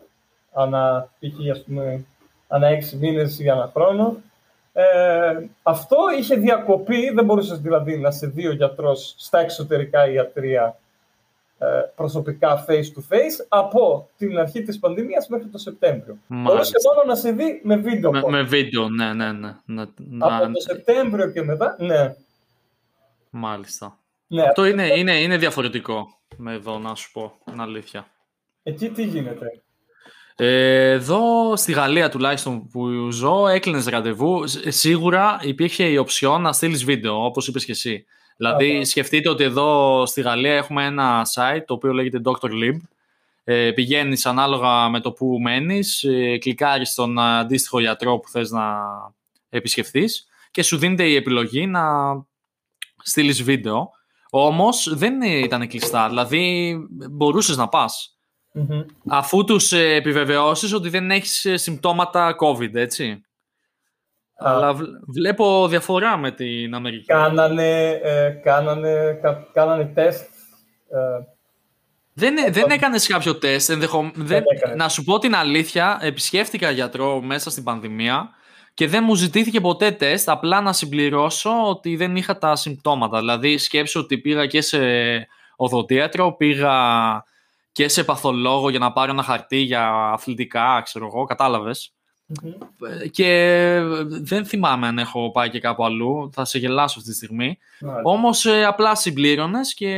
ανά, 0.53 1.09
π.χ. 1.19 1.51
ας 1.51 1.63
πούμε, 1.63 2.05
ανά 2.47 2.67
έξι 2.67 2.95
μήνες 2.95 3.39
ή 3.39 3.49
ανά 3.49 3.71
χρόνο, 3.73 4.15
ε, 4.73 5.47
αυτό 5.63 5.97
είχε 6.19 6.35
διακοπεί, 6.35 7.09
δεν 7.09 7.25
μπορούσε 7.25 7.55
δηλαδή 7.55 7.97
να 7.97 8.11
σε 8.11 8.27
δει 8.27 8.47
ο 8.47 8.51
γιατρός 8.51 9.13
στα 9.17 9.39
εξωτερικά 9.39 10.09
ιατρία 10.09 10.79
ε, 11.57 11.65
προσωπικά 11.95 12.65
face 12.67 12.71
to 12.71 13.15
face 13.15 13.45
από 13.47 14.09
την 14.17 14.37
αρχή 14.37 14.63
της 14.63 14.79
πανδημίας 14.79 15.27
μέχρι 15.27 15.47
το 15.47 15.57
Σεπτέμβριο. 15.57 16.17
Μάλιστα. 16.27 16.51
Μπορούσε 16.51 16.75
μόνο 16.87 17.07
να 17.07 17.15
σε 17.15 17.31
δει 17.31 17.61
με 17.63 17.75
βίντεο. 17.75 18.11
Με, 18.11 18.21
call. 18.25 18.29
με 18.29 18.41
βίντεο, 18.41 18.89
ναι, 18.89 19.13
ναι, 19.13 19.31
ναι. 19.31 19.55
Να, 19.65 19.81
Από 20.19 20.45
να, 20.45 20.51
το 20.51 20.59
Σεπτέμβριο 20.59 21.31
και 21.31 21.43
μετά, 21.43 21.75
ναι. 21.79 22.15
μάλιστα. 23.29 23.97
ναι. 24.27 24.41
Αυτό 24.41 24.65
είναι, 24.65 24.97
είναι, 24.97 25.19
είναι 25.19 25.37
διαφορετικό 25.37 26.16
με 26.35 26.53
εδώ, 26.53 26.79
να 26.79 26.95
σου 26.95 27.11
πω 27.11 27.33
την 27.45 27.61
αλήθεια. 27.61 28.07
Εκεί 28.63 28.89
τι 28.89 29.03
γίνεται; 29.03 29.45
Ε, 30.35 30.91
εδώ 30.91 31.55
στη 31.55 31.71
Γαλλία 31.71 32.09
τουλάχιστον 32.09 32.67
που 32.67 33.09
ζω 33.11 33.47
έκλεινες 33.47 33.85
ραντεβού. 33.85 34.47
Σ- 34.47 34.69
Σίγουρα 34.71 35.39
υπήρχε 35.41 35.83
η 35.83 35.97
οψιόν 35.97 36.41
να 36.41 36.53
στείλεις 36.53 36.83
βίντεο, 36.83 37.25
όπως 37.25 37.47
είπες 37.47 37.65
και 37.65 37.71
εσύ. 37.71 38.05
Δηλαδή, 38.37 38.75
Αχα. 38.75 38.85
σκεφτείτε 38.85 39.29
ότι 39.29 39.43
εδώ 39.43 40.05
στη 40.05 40.21
Γαλλία 40.21 40.53
έχουμε 40.53 40.85
ένα 40.85 41.27
site 41.33 41.61
το 41.65 41.73
οποίο 41.73 41.93
λέγεται 41.93 42.21
Dr. 42.23 42.49
Lib. 42.51 42.77
Ε, 43.43 43.71
πηγαίνεις 43.71 44.25
ανάλογα 44.25 44.89
με 44.89 44.99
το 44.99 45.11
που 45.11 45.37
μένεις, 45.41 46.03
ε, 46.03 46.37
κλικάρεις 46.37 46.89
στον 46.91 47.19
αντίστοιχο 47.19 47.79
γιατρό 47.79 48.17
που 48.19 48.29
θες 48.29 48.49
να 48.51 48.77
επισκεφθείς 49.49 50.27
και 50.51 50.63
σου 50.63 50.77
δίνεται 50.77 51.03
η 51.03 51.15
επιλογή 51.15 51.67
να 51.67 51.83
στείλεις 53.03 53.43
βίντεο. 53.43 53.91
Όμως 54.29 54.93
δεν 54.97 55.21
ήταν 55.21 55.67
κλειστά, 55.67 56.07
δηλαδή 56.07 56.75
μπορούσες 57.11 57.57
να 57.57 57.67
πας 57.67 58.17
Μμμ. 58.51 58.81
αφού 59.09 59.43
τους 59.43 59.71
ε, 59.71 59.93
επιβεβαιώσεις 59.95 60.73
ότι 60.73 60.89
δεν 60.89 61.11
έχεις 61.11 61.45
ε, 61.45 61.57
συμπτώματα 61.57 62.35
COVID, 62.39 62.75
έτσι. 62.75 63.21
Α. 64.43 64.49
Αλλά 64.51 64.73
βλ- 64.73 64.89
βλέπω 65.13 65.67
διαφορά 65.67 66.17
με 66.17 66.31
την 66.31 66.73
Αμερική. 66.75 67.05
Κάνανε, 67.05 67.89
ε, 68.03 68.29
κάνανε, 68.29 69.19
κα, 69.21 69.47
κάνανε 69.53 69.85
τεστ. 69.85 70.21
Ε, 70.89 70.97
Δεν, 72.13 72.35
δεν 72.53 72.69
έκανες 72.69 73.07
κάποιο 73.07 73.37
τεστ, 73.37 73.69
ενδεχο... 73.69 74.11
δεν... 74.15 74.43
έκανες. 74.47 74.77
να 74.77 74.89
σου 74.89 75.03
πω 75.03 75.17
την 75.19 75.35
αλήθεια, 75.35 75.97
επισκέφτηκα 76.01 76.69
γιατρό 76.69 77.21
μέσα 77.21 77.49
στην 77.49 77.63
πανδημία 77.63 78.29
και 78.77 78.87
δεν 78.87 79.03
μου 79.03 79.15
ζητήθηκε 79.15 79.61
ποτέ 79.61 79.91
τεστ, 79.91 80.29
απλά 80.29 80.61
να 80.61 80.73
συμπληρώσω 80.73 81.69
ότι 81.69 81.95
δεν 81.95 82.15
είχα 82.15 82.37
τα 82.37 82.55
συμπτώματα. 82.55 83.19
Δηλαδή 83.19 83.57
σκέψου 83.57 83.99
ότι 83.99 84.17
πήγα 84.17 84.45
και 84.45 84.61
σε 84.61 84.79
οδοντίατρο, 85.55 86.31
πήγα 86.31 86.73
και 87.71 87.87
σε 87.87 88.03
παθολόγο 88.03 88.69
για 88.69 88.79
να 88.79 88.91
πάρω 88.91 89.11
ένα 89.11 89.23
χαρτί 89.23 89.57
για 89.57 89.89
αθλητικά, 89.89 90.81
ξέρω 90.83 91.05
εγώ, 91.05 91.23
κατάλαβες. 91.23 91.93
μμμ. 92.25 92.51
Και 93.11 93.81
δεν 94.07 94.45
θυμάμαι 94.45 94.87
αν 94.87 94.99
έχω 94.99 95.31
πάει 95.31 95.49
και 95.49 95.59
κάπου 95.59 95.85
αλλού, 95.85 96.29
θα 96.33 96.45
σε 96.45 96.57
γελάσω 96.57 96.99
αυτή 96.99 97.11
τη 97.11 97.15
στιγμή. 97.15 97.57
Μάλιστα. 97.81 98.01
Όμως 98.09 98.45
απλά 98.45 98.95
συμπλήρωνες 98.95 99.73
και. 99.73 99.91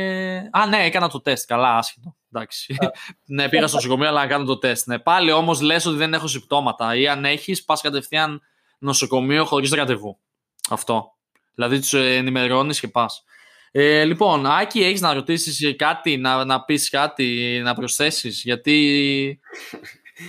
Α, 0.50 0.66
ναι, 0.66 0.84
έκανα 0.84 1.08
το 1.08 1.20
τεστ. 1.20 1.48
Καλά, 1.48 1.76
άσχετο. 1.76 2.14
Εντάξει. 2.32 2.76
ναι, 3.26 3.48
πήγα 3.48 3.66
στο 3.66 3.76
νοσοκομείο, 3.76 4.08
αλλά 4.08 4.20
να 4.20 4.26
κάνω 4.26 4.44
το 4.44 4.58
τεστ. 4.58 4.86
Ναι. 4.86 4.98
Πάλι 4.98 5.32
όμως 5.32 5.60
λες 5.60 5.86
ότι 5.86 5.96
δεν 5.96 6.14
έχω 6.14 6.26
συμπτώματα 6.26 6.96
ή 6.96 7.08
αν 7.08 7.24
έχεις, 7.24 7.64
πας 7.64 7.80
κατευθείαν 7.80 8.42
νοσοκομείο 8.80 9.44
χωρίς 9.44 9.70
ραντεβού. 9.70 10.18
Αυτό. 10.70 11.12
Δηλαδή 11.54 11.80
τους 11.80 11.92
ενημερώνεις 11.92 12.80
και 12.80 12.88
πας. 12.88 13.24
Ε, 13.72 14.04
λοιπόν, 14.04 14.46
Άκη, 14.46 14.82
έχεις 14.82 15.00
να 15.00 15.14
ρωτήσεις 15.14 15.76
κάτι, 15.76 16.16
να, 16.16 16.44
να 16.44 16.64
πεις 16.64 16.90
κάτι, 16.90 17.60
να 17.64 17.74
προσθέσεις, 17.74 18.42
γιατί 18.44 19.40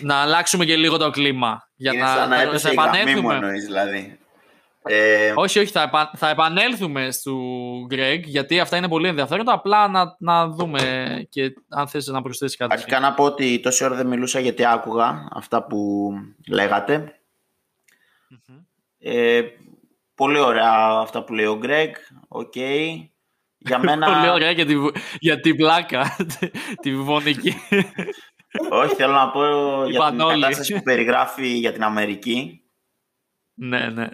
να 0.01 0.15
αλλάξουμε 0.15 0.65
και 0.65 0.75
λίγο 0.75 0.98
το 0.98 1.10
κλίμα. 1.10 1.70
Για 1.75 1.93
Είναι 1.93 2.01
να, 2.01 2.08
σαν 2.08 2.29
να 2.29 2.41
έπεσε 2.41 2.70
η 2.70 2.74
γραμμή 2.74 3.22
μου 3.22 3.31
εννοείς, 3.31 3.65
δηλαδή. 3.65 4.20
Ε... 4.84 5.34
Όχι, 5.36 5.60
όχι, 5.60 5.72
θα, 5.72 5.81
επα... 5.81 6.12
θα 6.15 6.29
επανέλθουμε 6.29 7.12
στο 7.12 7.31
Greg, 7.91 8.22
γιατί 8.24 8.60
αυτά 8.60 8.77
είναι 8.77 8.88
πολύ 8.88 9.08
ενδιαφέροντα. 9.08 9.53
Απλά 9.53 9.88
να, 9.88 10.15
να 10.20 10.48
δούμε 10.48 10.81
και 11.29 11.53
αν 11.70 11.88
θες 11.88 12.08
να 12.08 12.22
προσθέσεις 12.22 12.58
κάτι. 12.58 12.74
Αρχικά 12.74 13.00
να 13.00 13.13
πω 13.13 13.24
ότι 13.24 13.60
τόση 13.60 13.84
ώρα 13.84 13.96
δεν 13.96 14.08
μιλούσα 14.08 14.39
γιατί 14.39 14.65
άκουγα 14.65 15.27
αυτά 15.31 15.63
που 15.63 16.10
λέγατε. 16.48 17.20
Ε, 18.97 19.41
πολύ 20.15 20.39
ωραία 20.39 21.00
αυτά 21.00 21.23
που 21.23 21.33
λέει 21.33 21.45
ο 21.45 21.59
Greg. 21.63 21.91
OK. 22.27 22.53
Okay. 22.55 23.09
Για 23.57 23.79
μένα... 23.85 24.05
πολύ 24.05 24.29
ωραία 24.29 24.51
για, 24.51 24.65
τη, 24.65 24.75
για 25.19 25.39
την 25.39 25.55
πλάκα, 25.55 26.15
τη 26.81 26.95
βουβωνική. 26.95 27.55
Όχι, 28.69 28.95
θέλω 28.95 29.13
να 29.13 29.29
πω 29.31 29.43
για 29.85 30.09
την 30.09 30.17
κατάσταση 30.17 30.73
που 30.73 30.83
περιγράφει 30.83 31.47
για 31.47 31.71
την 31.71 31.83
Αμερική. 31.83 32.61
Ναι, 33.53 33.89
ναι. 33.89 34.09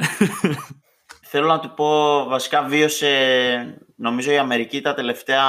Θέλω 1.21 1.47
να 1.47 1.59
του 1.59 1.74
πω, 1.74 2.24
βασικά 2.25 2.63
βίωσε, 2.63 3.88
νομίζω 3.95 4.31
η 4.31 4.38
Αμερική 4.38 4.81
τα 4.81 4.93
τελευταία, 4.93 5.43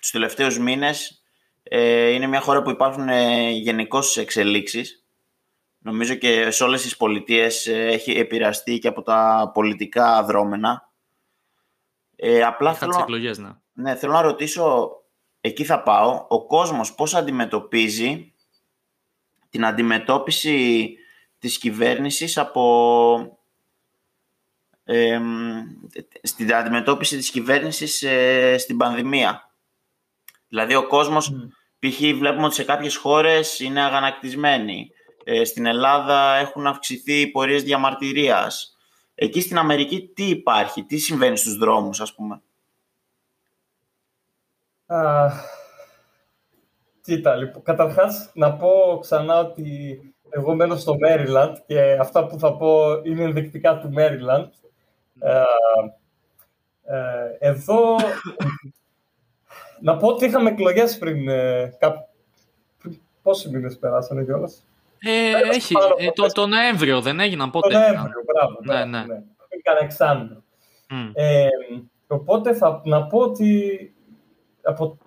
τους 0.00 0.10
τελευταίους 0.10 0.58
μήνες 0.58 1.22
ε, 1.62 2.08
είναι 2.08 2.26
μια 2.26 2.40
χώρα 2.40 2.62
που 2.62 2.70
υπάρχουν 2.70 3.08
ε, 3.08 3.50
γενικώς 3.50 4.16
εξελίξεις. 4.16 5.06
Νομίζω 5.88 6.14
και 6.14 6.50
σε 6.50 6.64
όλες 6.64 6.82
τις 6.82 6.96
πολιτείες 6.96 7.66
ε, 7.66 7.86
έχει 7.86 8.10
επηρεαστεί 8.10 8.78
και 8.78 8.88
από 8.88 9.02
τα 9.02 9.50
πολιτικά 9.54 10.24
δρόμενα. 10.24 10.92
Ε, 12.16 12.42
απλά 12.42 12.74
θέλω, 12.74 12.98
εκλογές, 13.00 13.38
ναι. 13.38 13.50
ναι, 13.72 13.94
θέλω 13.94 14.12
να 14.12 14.20
ρωτήσω, 14.20 14.90
εκεί 15.40 15.64
θα 15.64 15.82
πάω, 15.82 16.26
ο 16.28 16.46
κόσμος 16.46 16.94
πώς 16.94 17.14
αντιμετωπίζει 17.14 18.34
την 19.48 19.64
αντιμετώπιση 19.64 20.94
της 21.38 21.58
κυβέρνησης 21.58 22.38
από 22.38 23.38
ε, 24.84 25.20
στην 26.22 26.54
αντιμετώπιση 26.54 27.16
της 27.16 27.30
κυβέρνησης 27.30 28.02
ε, 28.02 28.58
στην 28.58 28.76
πανδημία. 28.76 29.50
Δηλαδή 30.48 30.74
ο 30.74 30.86
κόσμος, 30.86 31.32
mm. 31.32 31.48
π.χ. 31.78 31.98
βλέπουμε 31.98 32.44
ότι 32.44 32.54
σε 32.54 32.64
κάποιες 32.64 32.96
χώρες 32.96 33.60
είναι 33.60 33.80
αγανακτισμένοι. 33.80 34.92
Ε, 35.30 35.44
στην 35.44 35.66
Ελλάδα 35.66 36.34
έχουν 36.34 36.66
αυξηθεί 36.66 37.20
οι 37.20 37.30
πορείες 37.30 37.62
διαμαρτυρίας. 37.62 38.76
Εκεί 39.14 39.40
στην 39.40 39.58
Αμερική 39.58 40.10
τι 40.14 40.28
υπάρχει, 40.28 40.84
τι 40.84 40.98
συμβαίνει 40.98 41.36
στους 41.36 41.56
δρόμους 41.56 42.00
ας 42.00 42.14
πούμε; 42.14 42.42
Uh, 44.90 45.30
κοίτα, 47.00 47.36
λοιπόν, 47.36 47.62
καταρχάς 47.62 48.30
να 48.34 48.52
πω 48.52 48.98
ξανά 49.00 49.38
ότι 49.38 50.00
εγώ 50.30 50.54
μένω 50.54 50.76
στο 50.76 50.96
Maryland 51.06 51.54
και 51.66 51.96
αυτά 52.00 52.26
που 52.26 52.38
θα 52.38 52.56
πω 52.56 53.00
είναι 53.04 53.22
ενδεικτικά 53.22 53.78
του 53.78 53.92
Maryland. 53.96 54.48
Ε, 55.20 55.42
ε, 56.82 57.48
εδώ, 57.48 57.96
να 59.80 59.96
πω 59.96 60.08
ότι 60.08 60.24
είχαμε 60.24 60.50
εκλογές 60.50 60.98
πριν, 60.98 61.28
ε, 61.28 61.78
πόσοι 63.22 63.48
μήνες 63.48 63.78
περάσανε 63.78 64.24
κιόλας; 64.24 64.67
Ε, 65.00 65.32
έχει, 65.54 65.74
ε, 65.98 66.10
το, 66.10 66.26
το 66.26 66.46
Νοέμβριο 66.46 67.00
δεν 67.00 67.20
έγιναν 67.20 67.50
πότε. 67.50 67.68
Το 67.68 67.78
Νοέμβριο, 67.78 68.22
μπράβο. 68.24 68.58
Ναι, 68.62 68.84
ναι. 68.84 69.06
ναι. 69.06 69.22
Είχαν 69.48 69.76
εξάμεινο. 69.80 70.42
Mm. 70.90 71.10
Ε, 71.14 71.48
οπότε 72.06 72.54
θα 72.54 72.80
να 72.84 73.06
πω 73.06 73.18
ότι 73.18 73.92
από, 74.62 74.98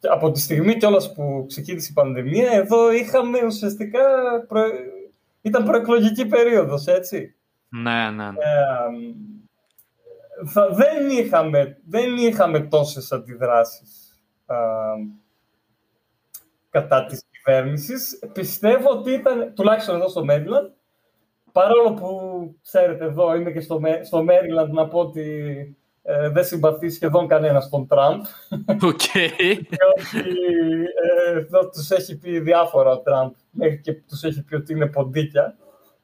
από 0.00 0.30
τη 0.30 0.40
στιγμή 0.40 0.76
κιόλας 0.76 1.12
που 1.12 1.44
ξεκίνησε 1.48 1.88
η 1.90 1.94
πανδημία, 1.94 2.50
εδώ 2.50 2.92
είχαμε 2.92 3.44
ουσιαστικά, 3.44 4.00
προ... 4.48 4.62
ήταν 5.42 5.64
προεκλογική 5.64 6.26
περίοδος, 6.26 6.86
έτσι. 6.86 7.34
Ναι, 7.68 8.10
ναι, 8.10 8.10
ναι. 8.10 8.38
Ε, 8.38 8.86
θα, 10.46 10.68
δεν, 10.68 11.10
είχαμε, 11.10 11.78
δεν 11.88 12.16
είχαμε 12.16 12.60
τόσες 12.60 13.12
αντιδράσεις 13.12 14.20
α, 14.46 14.56
κατά 16.70 17.04
της 17.04 17.25
κυβέρνησης. 17.46 18.18
Πιστεύω 18.32 18.90
ότι 18.90 19.12
ήταν, 19.12 19.52
τουλάχιστον 19.54 19.94
εδώ 19.94 20.08
στο 20.08 20.24
Maryland, 20.30 20.70
παρόλο 21.52 21.94
που, 21.94 22.10
ξέρετε, 22.62 23.04
εδώ 23.04 23.34
είμαι 23.34 23.50
και 23.50 23.60
στο, 23.60 23.80
στο 24.02 24.24
Maryland 24.28 24.68
να 24.68 24.88
πω 24.88 24.98
ότι 24.98 25.76
ε, 26.02 26.28
δεν 26.28 26.44
συμπαθεί 26.44 26.90
σχεδόν 26.90 27.28
κανένας 27.28 27.64
στον 27.64 27.86
Τραμπ. 27.86 28.20
Οκ. 28.82 29.00
Διότι 29.12 30.28
ε, 31.26 31.38
εδώ 31.38 31.68
τους 31.68 31.90
έχει 31.90 32.18
πει 32.18 32.40
διάφορα 32.40 32.90
ο 32.90 32.98
Τραμπ, 32.98 33.32
μέχρι 33.50 33.80
και 33.80 33.92
τους 33.92 34.22
έχει 34.22 34.42
πει 34.44 34.54
ότι 34.54 34.72
είναι 34.72 34.86
ποντίκια. 34.86 35.56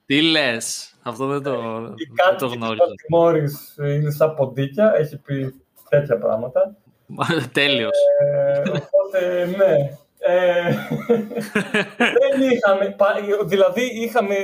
Τι 0.06 0.22
λες; 0.22 0.94
Αυτό 1.02 1.26
δεν 1.26 1.42
το, 1.42 1.60
δεν 1.80 2.36
το 2.38 2.46
γνώριζα. 2.46 2.84
Η 2.84 3.06
Μόρις 3.08 3.74
είναι 3.78 4.10
σαν 4.10 4.34
ποντίκια, 4.34 4.92
έχει 4.96 5.18
πει 5.18 5.54
τέτοια 5.88 6.18
πράγματα. 6.18 6.76
Τέλειος. 7.52 7.98
Ε, 8.20 8.60
οπότε, 8.60 9.46
ναι. 9.46 9.96
Ε, 10.24 10.74
δεν 11.96 12.50
είχαμε, 12.50 12.96
δηλαδή 13.44 13.82
είχαμε, 13.82 14.34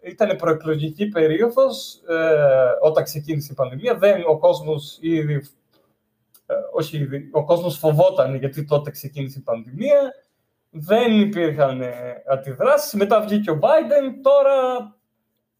ήταν 0.00 0.36
προεκλογική 0.36 1.08
περίοδος 1.08 2.02
ε, 2.08 2.86
όταν 2.86 3.04
ξεκίνησε 3.04 3.48
η 3.52 3.54
πανδημία. 3.54 3.94
Δεν, 3.94 4.22
ο 4.26 4.38
κόσμος 4.38 4.98
ήδη, 5.00 5.34
ε, 6.46 6.54
όχι 6.72 6.96
ήδη, 6.96 7.28
ο 7.32 7.44
κόσμος 7.44 7.78
φοβόταν 7.78 8.34
γιατί 8.34 8.64
τότε 8.64 8.90
ξεκίνησε 8.90 9.38
η 9.38 9.42
πανδημία. 9.42 10.12
Δεν 10.70 11.20
υπήρχαν 11.20 11.82
αντιδράσεις. 12.30 12.92
Μετά 12.92 13.20
βγήκε 13.20 13.50
ο 13.50 13.58
Biden. 13.62 14.12
Τώρα 14.22 14.96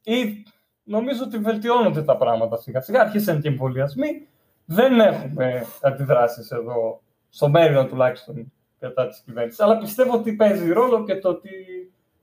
ή 0.02 0.42
νομίζω 0.82 1.22
ότι 1.24 1.38
βελτιώνονται 1.38 2.02
τα 2.02 2.16
πράγματα 2.16 2.56
σιγά 2.56 2.80
σιγά. 2.80 3.00
Άρχισαν 3.00 3.40
και 3.40 3.48
οι 3.48 3.50
εμβολιασμοί. 3.50 4.28
Δεν 4.64 5.00
έχουμε 5.00 5.66
αντιδράσεις 5.82 6.50
εδώ, 6.50 7.00
στο 7.28 7.48
μέριο 7.48 7.86
τουλάχιστον, 7.86 8.52
κατά 8.84 9.08
της 9.08 9.22
κυβέρνησης. 9.24 9.60
Αλλά 9.60 9.78
πιστεύω 9.78 10.14
ότι 10.14 10.32
παίζει 10.32 10.72
ρόλο 10.72 11.04
και 11.04 11.16
το 11.16 11.28
ότι 11.28 11.50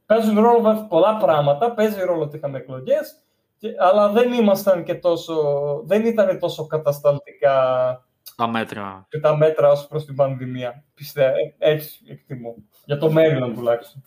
παίζουν 0.06 0.40
ρόλο 0.40 0.86
πολλά 0.90 1.18
πράγματα. 1.18 1.72
Παίζει 1.72 2.02
ρόλο 2.04 2.22
ότι 2.22 2.38
είχαμε 2.38 2.58
εκλογές, 2.58 3.16
αλλά 3.80 4.10
δεν 4.10 4.34
ήμασταν 4.34 4.84
και 4.84 4.96
τόσο, 4.96 5.36
δεν 5.86 6.06
ήταν 6.06 6.40
τόσο 6.40 6.68
κατασταλτικά 6.68 7.56
τα 8.36 8.48
μέτρα. 8.48 9.06
Και 9.10 9.20
τα 9.20 9.38
μέτρα 9.38 9.72
ως 9.72 9.88
προς 9.88 10.06
την 10.06 10.16
πανδημία. 10.16 10.84
Πιστεύω, 10.94 11.34
έτσι 11.58 12.00
εκτιμώ. 12.08 12.56
Για 12.86 12.98
το 12.98 13.12
μέλλον 13.12 13.54
τουλάχιστον. 13.54 14.02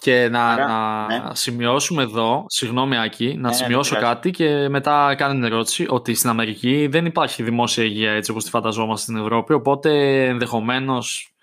Και 0.00 0.28
να, 0.28 0.56
να 0.56 1.06
ναι. 1.06 1.34
σημειώσουμε 1.34 2.02
εδώ, 2.02 2.44
συγγνώμη 2.46 2.98
Άκη, 2.98 3.26
να 3.26 3.32
ναι, 3.34 3.48
ναι 3.48 3.54
σημειώσω 3.54 3.96
κάτι 3.96 4.30
και 4.30 4.68
μετά 4.68 5.14
κάνει 5.16 5.34
την 5.34 5.44
ερώτηση 5.44 5.86
ότι 5.88 6.14
στην 6.14 6.30
Αμερική 6.30 6.86
δεν 6.86 7.06
υπάρχει 7.06 7.42
δημόσια 7.42 7.84
υγεία 7.84 8.12
έτσι 8.12 8.30
όπως 8.30 8.44
τη 8.44 8.50
φανταζόμαστε 8.50 9.12
στην 9.12 9.16
Ευρώπη, 9.16 9.52
οπότε 9.52 10.24
ενδεχομένως 10.26 11.36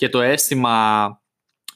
και 0.00 0.08
το 0.08 0.20
αίσθημα 0.20 1.20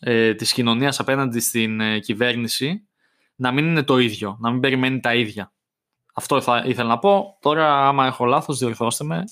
ε, 0.00 0.34
της 0.34 0.52
κοινωνίας 0.52 1.00
απέναντι 1.00 1.40
στην 1.40 1.80
ε, 1.80 1.98
κυβέρνηση 1.98 2.88
να 3.34 3.52
μην 3.52 3.66
είναι 3.66 3.82
το 3.82 3.98
ίδιο, 3.98 4.36
να 4.40 4.50
μην 4.50 4.60
περιμένει 4.60 5.00
τα 5.00 5.14
ίδια. 5.14 5.52
Αυτό 6.14 6.40
θα 6.40 6.62
ήθελα 6.66 6.88
να 6.88 6.98
πω. 6.98 7.38
Τώρα, 7.40 7.88
άμα 7.88 8.06
έχω 8.06 8.24
λάθος, 8.24 8.58
διορθώστε 8.58 9.04
με. 9.04 9.24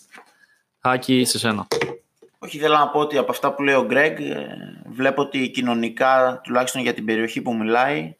Άκη, 0.80 1.24
σε 1.24 1.38
σένα. 1.38 1.66
Όχι, 2.38 2.58
θέλω 2.58 2.76
να 2.76 2.88
πω 2.88 2.98
ότι 2.98 3.18
από 3.18 3.30
αυτά 3.30 3.54
που 3.54 3.62
λέει 3.62 3.74
ο 3.74 3.84
Γκρέγκ, 3.84 4.18
ε, 4.20 4.46
βλέπω 4.86 5.22
ότι 5.22 5.50
κοινωνικά, 5.50 6.40
τουλάχιστον 6.44 6.82
για 6.82 6.94
την 6.94 7.04
περιοχή 7.04 7.42
που 7.42 7.54
μιλάει, 7.54 8.16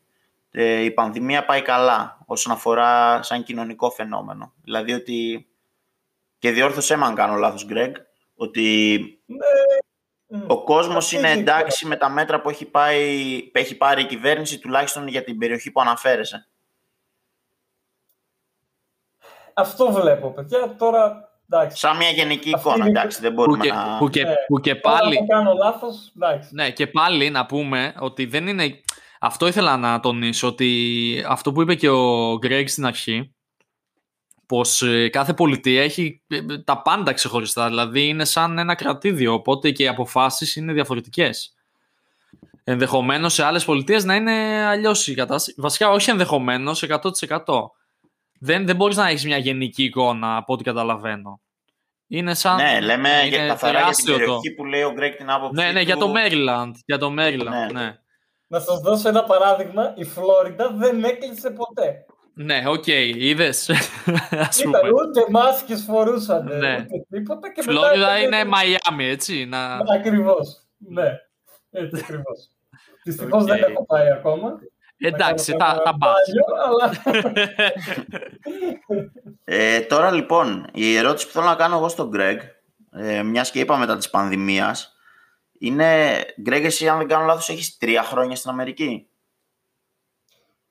ε, 0.50 0.80
η 0.80 0.90
πανδημία 0.90 1.44
πάει 1.44 1.62
καλά 1.62 2.18
όσον 2.26 2.52
αφορά 2.52 3.22
σαν 3.22 3.42
κοινωνικό 3.42 3.90
φαινόμενο. 3.90 4.52
Δηλαδή 4.62 4.92
ότι, 4.92 5.46
και 6.38 6.50
διόρθωσέ 6.50 6.96
με 6.96 7.04
αν 7.04 7.14
κάνω 7.14 7.34
λάθος 7.34 7.66
Γκρέγκ, 7.66 7.94
ότι 8.34 8.98
ναι. 9.26 9.71
Ο 10.46 10.64
κόσμος 10.64 11.12
είναι 11.12 11.30
εντάξει 11.30 11.86
με 11.86 11.96
τα 11.96 12.08
μέτρα 12.08 12.40
που 12.40 12.50
έχει, 12.50 12.64
πάει, 12.64 13.42
που 13.42 13.58
έχει 13.58 13.76
πάρει 13.76 14.02
η 14.02 14.06
κυβέρνηση, 14.06 14.58
τουλάχιστον 14.58 15.08
για 15.08 15.24
την 15.24 15.38
περιοχή 15.38 15.70
που 15.70 15.80
αναφέρεσαι. 15.80 16.48
Αυτό 19.54 19.92
βλέπω, 19.92 20.30
παιδιά. 20.30 20.74
Τώρα 20.78 21.32
Εντάξει. 21.54 21.78
Σαν 21.78 21.96
μια 21.96 22.08
γενική 22.08 22.50
εικόνα, 22.50 22.86
εντάξει, 22.86 23.20
δεν 23.20 23.32
μπορούμε 23.32 23.56
που 23.56 23.62
και, 23.62 23.72
να... 23.72 23.98
Που 23.98 24.08
και, 24.08 24.24
που 24.46 24.60
και 24.60 24.74
πάλι... 24.74 25.18
Αν 25.18 25.26
κάνω 25.26 25.52
λάθος, 25.52 26.12
εντάξει. 26.16 26.48
Ναι, 26.52 26.70
και 26.70 26.86
πάλι 26.86 27.30
να 27.30 27.46
πούμε 27.46 27.94
ότι 27.98 28.26
δεν 28.26 28.46
είναι... 28.46 28.80
Αυτό 29.20 29.46
ήθελα 29.46 29.76
να 29.76 30.00
τονίσω, 30.00 30.46
ότι 30.46 31.24
αυτό 31.28 31.52
που 31.52 31.62
είπε 31.62 31.74
και 31.74 31.88
ο 31.88 32.36
Γκρέγκ 32.38 32.66
στην 32.66 32.86
αρχή, 32.86 33.34
πως 34.52 34.82
ε, 34.82 35.08
κάθε 35.08 35.32
πολιτεία 35.34 35.82
έχει 35.82 36.20
ε, 36.28 36.40
τα 36.64 36.82
πάντα 36.82 37.12
ξεχωριστά, 37.12 37.68
δηλαδή 37.68 38.08
είναι 38.08 38.24
σαν 38.24 38.58
ένα 38.58 38.74
κρατήδιο, 38.74 39.32
οπότε 39.32 39.70
και 39.70 39.82
οι 39.82 39.88
αποφάσεις 39.88 40.56
είναι 40.56 40.72
διαφορετικές. 40.72 41.54
Ενδεχομένως 42.64 43.34
σε 43.34 43.44
άλλες 43.44 43.64
πολιτείες 43.64 44.04
να 44.04 44.14
είναι 44.14 44.64
αλλιώς 44.64 45.06
η 45.08 45.14
κατάσταση. 45.14 45.54
Βασικά, 45.60 45.90
όχι 45.90 46.10
ενδεχομένως, 46.10 46.82
100% 46.82 47.70
δεν, 48.38 48.66
δεν 48.66 48.76
μπορείς 48.76 48.96
να 48.96 49.08
έχεις 49.08 49.24
μια 49.24 49.36
γενική 49.36 49.84
εικόνα 49.84 50.36
από 50.36 50.52
ό,τι 50.52 50.64
καταλαβαίνω. 50.64 51.40
Είναι 52.08 52.34
σαν... 52.34 52.56
Ναι, 52.56 52.80
λέμε 52.80 53.08
είναι 53.08 53.26
για, 53.28 53.46
καθαρά 53.46 53.78
για 53.80 53.90
την 53.92 54.04
τεράστιο 54.04 54.12
το- 54.12 54.18
περιοχή 54.18 54.50
που 54.50 54.64
λέει 54.64 54.82
ο 54.82 54.92
Greg 54.92 55.16
την 55.16 55.30
άποψη 55.30 55.62
Ναι, 55.64 55.72
ναι, 55.72 55.80
για 55.80 55.96
του. 55.96 56.00
το 56.06 56.12
Maryland. 56.16 56.72
Για 56.86 56.98
το 56.98 57.06
Maryland, 57.18 57.48
Ναι. 57.72 57.80
ναι. 57.80 57.98
Να 58.46 58.60
σας 58.60 58.80
δώσω 58.80 59.08
ένα 59.08 59.24
παράδειγμα. 59.24 59.94
Η 59.96 60.04
Φλόριντα 60.04 60.70
δεν 60.70 61.04
έκλεισε 61.04 61.50
ποτέ. 61.50 62.04
Ναι, 62.34 62.62
οκ, 62.66 62.86
είδες. 62.86 63.70
Ας 64.30 64.58
Ήταν 64.60 64.70
πούμε. 64.80 64.90
ούτε 64.92 65.24
μάσκες 65.30 65.82
φορούσαν, 65.86 66.44
Ναι. 66.58 66.74
ούτε 66.76 67.06
τίποτα. 67.10 67.52
Και 67.52 67.62
Φλόριδα 67.62 68.18
είναι 68.18 68.44
Μαϊάμι, 68.44 69.04
έτσι. 69.08 69.44
Να... 69.44 69.74
Ακριβώς. 69.94 70.60
Ναι, 70.78 71.18
έτσι 71.70 72.00
ακριβώς. 72.02 72.48
Δυστυχώς 73.04 73.42
Οκ. 73.42 73.48
δεν 73.48 73.62
έχω 73.70 73.86
πάει 73.86 74.10
ακόμα. 74.10 74.58
Εντάξει, 75.04 75.52
Να 75.52 75.58
θα, 75.58 75.64
κάνω 75.72 75.82
θα 75.82 75.88
ένα 75.88 75.98
πας. 75.98 76.14
μπάνιο, 76.28 76.44
αλλά 76.66 76.92
Ε, 79.44 79.80
τώρα 79.80 80.10
λοιπόν, 80.10 80.66
η 80.72 80.96
ερώτηση 80.96 81.26
που 81.26 81.32
θέλω 81.32 81.44
να 81.44 81.54
κάνω 81.54 81.76
εγώ 81.76 81.88
στον 81.88 82.08
Γκρέγκ, 82.08 82.38
ε, 82.92 83.22
μιας 83.22 83.50
και 83.50 83.60
είπα 83.60 83.76
μετά 83.76 83.96
της 83.96 84.10
πανδημίας, 84.10 84.96
είναι, 85.58 86.20
Γκρέγκ, 86.40 86.64
εσύ 86.64 86.88
αν 86.88 86.98
δεν 86.98 87.06
κάνω 87.08 87.24
λάθος, 87.24 87.48
έχεις 87.48 87.76
τρία 87.78 88.02
χρόνια 88.02 88.36
στην 88.36 88.50
Αμερική; 88.50 89.06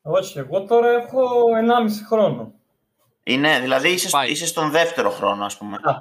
Όχι, 0.01 0.39
εγώ 0.39 0.63
τώρα 0.65 0.89
έχω 0.89 1.45
1,5 1.87 1.89
χρόνο. 2.07 2.53
Είναι, 3.23 3.59
δηλαδή 3.59 3.89
είσαι, 3.89 4.09
Πάει. 4.09 4.31
είσαι 4.31 4.45
στον 4.45 4.71
δεύτερο 4.71 5.09
χρόνο, 5.09 5.45
ας 5.45 5.57
πούμε. 5.57 5.75
Α. 5.83 5.93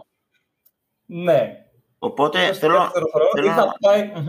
Ναι. 1.07 1.65
Οπότε 1.99 2.39
Είμαι 2.39 2.53
στο 2.53 2.67
θέλω, 2.67 2.79
δεύτερο 2.79 3.07
χρόνο. 3.07 3.31
θέλω 3.35 3.47
Είχα 3.47 3.65
να... 3.65 3.73
πάει... 3.81 4.13
Μμμ. 4.15 4.29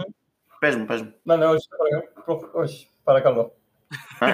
Πες 0.59 0.75
μου, 0.75 0.85
πες 0.85 1.01
μου. 1.01 1.13
Ναι, 1.23 1.35
ναι, 1.35 1.45
όχι, 1.45 1.67
παρακαλώ. 1.77 2.49
όχι, 2.53 2.87
παρακαλώ. 3.03 3.53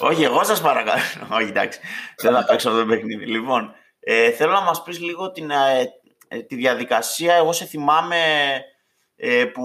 Όχι, 0.00 0.22
εγώ 0.22 0.44
σας 0.44 0.60
παρακαλώ. 0.60 1.02
Όχι, 1.32 1.48
εντάξει. 1.48 1.80
Δεν 2.16 2.32
θα 2.32 2.44
παίξω 2.44 2.68
αυτό 2.68 2.80
το 2.80 2.86
παιχνίδι. 2.86 3.26
Λοιπόν, 3.26 3.74
ε, 4.00 4.30
θέλω 4.30 4.52
να 4.52 4.60
μας 4.60 4.82
πεις 4.82 5.00
λίγο 5.00 5.30
την, 5.30 5.50
ε, 5.50 5.92
ε, 6.28 6.42
τη 6.42 6.56
διαδικασία. 6.56 7.34
Εγώ 7.34 7.52
σε 7.52 7.64
θυμάμαι 7.64 8.16
ε, 8.16 8.58
που 9.52 9.62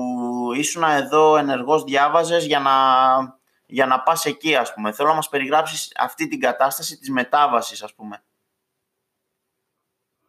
ήσουν 0.56 0.84
εδώ 0.84 1.38
ενεργός 1.38 1.84
διάβαζες 1.84 2.46
για 2.46 2.60
να, 2.60 2.72
για 3.66 3.86
να 3.86 4.02
πας 4.02 4.26
εκεί, 4.26 4.56
ας 4.56 4.74
πούμε. 4.74 4.92
Θέλω 4.92 5.10
να 5.10 5.16
μας 5.16 5.30
περιγράψεις 5.30 5.92
αυτή 6.00 6.28
την 6.28 6.40
κατάσταση 6.40 6.98
της 6.98 7.10
μετάβασης, 7.10 7.84
ας 7.84 7.94
πούμε. 7.94 8.24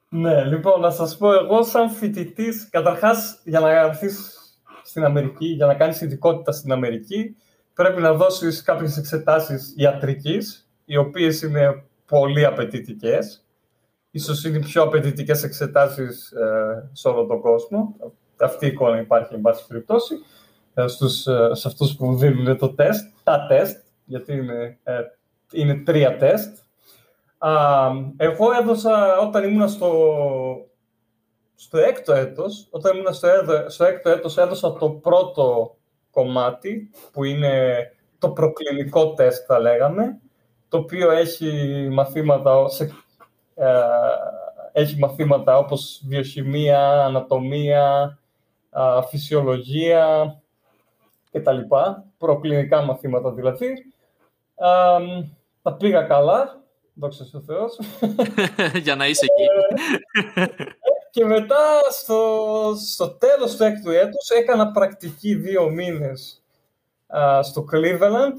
Ναι, 0.09 0.45
λοιπόν, 0.45 0.81
να 0.81 0.91
σας 0.91 1.17
πω, 1.17 1.33
εγώ 1.33 1.63
σαν 1.63 1.91
φοιτητής, 1.91 2.69
καταρχάς, 2.71 3.41
για 3.45 3.61
να 3.61 3.71
έρθεις 3.71 4.39
στην 4.83 5.05
Αμερική, 5.05 5.47
για 5.47 5.67
να 5.67 5.75
κάνεις 5.75 6.01
ειδικότητα 6.01 6.53
στην 6.53 6.73
Αμερική, 6.73 7.37
πρέπει 7.75 8.01
να 8.01 8.13
δώσεις 8.13 8.63
κάποιες 8.63 8.97
εξετάσεις 8.97 9.75
ιατρικής, 9.77 10.69
οι 10.85 10.97
οποίες 10.97 11.43
είναι 11.43 11.85
πολύ 12.07 12.45
απαιτητικές. 12.45 13.45
Ίσως 14.11 14.45
είναι 14.45 14.57
οι 14.57 14.61
πιο 14.61 14.83
απαιτητικές 14.83 15.43
εξετάσεις 15.43 16.31
ε, 16.31 16.91
σε 16.93 17.09
όλο 17.09 17.27
τον 17.27 17.41
κόσμο. 17.41 17.97
Αυτή 18.40 18.66
η 18.66 18.68
εικόνα 18.68 19.01
υπάρχει, 19.01 19.35
εν 19.35 19.40
πάση 19.40 19.66
περιπτώσει, 19.66 20.14
ε, 20.75 20.87
στους, 20.87 21.27
ε, 21.27 21.51
σε 21.53 21.68
αυτούς 21.68 21.97
που 21.97 22.14
δίνουν 22.16 22.59
το 22.59 22.75
τεστ, 22.75 23.05
τα 23.23 23.47
τεστ, 23.49 23.77
γιατί 24.05 24.33
είναι, 24.33 24.79
ε, 24.83 25.01
είναι 25.53 25.75
τρία 25.75 26.16
τεστ. 26.16 26.59
Α, 27.38 27.51
εγώ 28.16 28.53
έδωσα 28.61 29.18
όταν 29.18 29.44
ήμουν 29.44 29.68
στο, 29.68 29.90
στο 31.55 31.79
έκτο 31.79 32.12
έτος, 32.12 32.66
όταν 32.70 32.97
ήμουν 32.97 33.12
στο, 33.14 33.27
έδω- 33.29 33.68
στο 33.70 33.85
έκτο 33.85 34.11
έτος 34.11 34.37
έδωσα 34.38 34.73
το 34.73 34.90
πρώτο 34.90 35.77
κομμάτι 36.11 36.90
που 37.12 37.25
είναι 37.25 37.75
το 38.18 38.31
προκλινικό 38.31 39.12
τεστ 39.14 39.44
θα 39.47 39.59
λέγαμε 39.59 40.18
το 40.68 40.81
οποίο 40.81 41.11
έχει 41.11 41.88
μαθήματα, 41.92 42.68
σε, 42.68 42.85
ε, 43.55 43.70
έχει 44.73 44.99
μαθήματα 44.99 45.59
όπως 45.59 46.03
βιοχημία, 46.07 47.05
ανατομία, 47.05 48.18
α, 48.75 49.03
φυσιολογία 49.03 50.37
κτλ. 51.31 51.59
Προκλινικά 52.19 52.83
μαθήματα 52.83 53.33
δηλαδή. 53.33 53.67
Α, 54.57 54.99
τα 55.63 55.75
πήγα 55.75 56.03
καλά, 56.03 56.63
δόξα 56.95 57.29
τω 57.33 57.41
Θεώς. 57.41 57.79
Για 58.85 58.97
να 58.97 59.07
είσαι 59.07 59.25
εκεί. 59.25 59.49
Και 61.11 61.25
μετά 61.25 61.81
στο, 61.91 62.75
στο 62.93 63.09
τέλος 63.11 63.57
του 63.57 63.63
έκτου 63.65 63.91
έτους 63.91 64.29
έκανα 64.29 64.71
πρακτική 64.71 65.35
δύο 65.35 65.71
μήνες 65.71 66.43
α, 67.07 67.43
στο 67.43 67.65
Cleveland, 67.73 68.39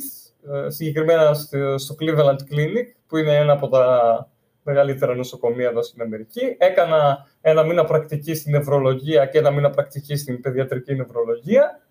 ε, 0.51 0.69
συγκεκριμένα 0.69 1.33
στο, 1.33 1.77
στο 1.77 1.95
Cleveland 1.99 2.53
Clinic, 2.53 2.85
που 3.07 3.17
είναι 3.17 3.35
ένα 3.35 3.53
από 3.53 3.67
τα 3.67 4.27
μεγαλύτερα 4.65 5.15
νοσοκομεία 5.15 5.67
εδώ 5.69 5.83
στην 5.83 6.01
Αμερική. 6.01 6.55
Έκανα 6.57 7.27
ένα 7.41 7.63
μήνα 7.63 7.85
πρακτική 7.85 8.35
στην 8.35 8.51
νευρολογία 8.51 9.25
και 9.25 9.37
ένα 9.37 9.51
μήνα 9.51 9.69
πρακτική 9.69 10.15
στην 10.15 10.41
παιδιατρική 10.41 10.95
νευρολογία. 10.95 11.81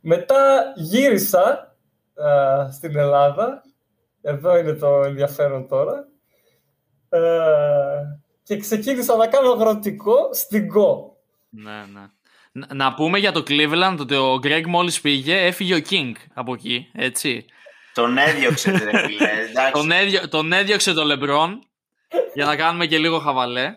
Μετά 0.00 0.72
γύρισα 0.76 1.76
α, 2.14 2.70
στην 2.72 2.96
Ελλάδα. 2.96 3.62
Εδώ 4.22 4.58
είναι 4.58 4.72
το 4.72 5.02
ενδιαφέρον 5.02 5.68
τώρα. 5.68 6.08
Ε, 7.08 7.18
και 8.42 8.56
ξεκίνησα 8.56 9.16
να 9.16 9.26
κάνω 9.26 9.50
αγροτικό 9.52 10.28
στην 10.32 10.68
Go. 10.76 11.10
ναι, 11.50 11.84
ναι. 11.92 12.06
Να- 12.52 12.74
Να 12.74 12.94
πούμε 12.94 13.18
για 13.18 13.32
το 13.32 13.42
Cleveland 13.48 13.96
ότι 14.00 14.14
ο 14.14 14.34
Greg 14.42 14.64
μόλις 14.66 15.00
πήγε, 15.00 15.46
έφυγε 15.46 15.74
ο 15.74 15.80
King 15.90 16.12
από 16.34 16.52
εκεί, 16.52 16.90
έτσι. 16.92 17.44
Τον 17.98 18.18
έδιωξε, 18.18 18.70
ρε 18.70 18.98
φίλε. 19.06 19.30
Εντάξει. 19.50 19.72
Τον, 19.72 19.90
έδιο, 19.90 20.28
τον 20.28 20.52
έδιωξε 20.52 20.92
το 20.92 21.02
LeBron 21.12 21.48
για 22.34 22.44
να 22.44 22.56
κάνουμε 22.56 22.86
και 22.86 22.98
λίγο 22.98 23.18
χαβαλέ. 23.18 23.74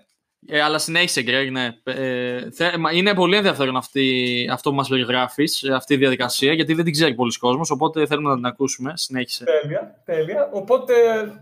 Ε, 0.47 0.61
αλλά 0.61 0.77
συνέχισε, 0.77 1.21
Greg, 1.21 1.51
ναι. 1.51 1.69
Ε, 1.83 2.51
θε- 2.51 2.77
μα 2.77 2.91
είναι 2.91 3.13
πολύ 3.13 3.35
ενδιαφέρον 3.35 3.77
αυτή, 3.77 4.47
αυτό 4.51 4.69
που 4.69 4.75
μας 4.75 4.87
περιγράφεις, 4.87 5.63
ε, 5.63 5.73
αυτή 5.73 5.93
η 5.93 5.97
διαδικασία, 5.97 6.53
γιατί 6.53 6.73
δεν 6.73 6.83
την 6.83 6.93
ξέρει 6.93 7.13
πολλοί 7.13 7.37
κόσμος, 7.37 7.71
οπότε 7.71 8.05
θέλουμε 8.05 8.29
να 8.29 8.35
την 8.35 8.45
ακούσουμε. 8.45 8.93
Συνέχισε. 8.95 9.43
Τέλεια, 9.43 10.01
τέλεια. 10.05 10.49
Οπότε 10.51 10.93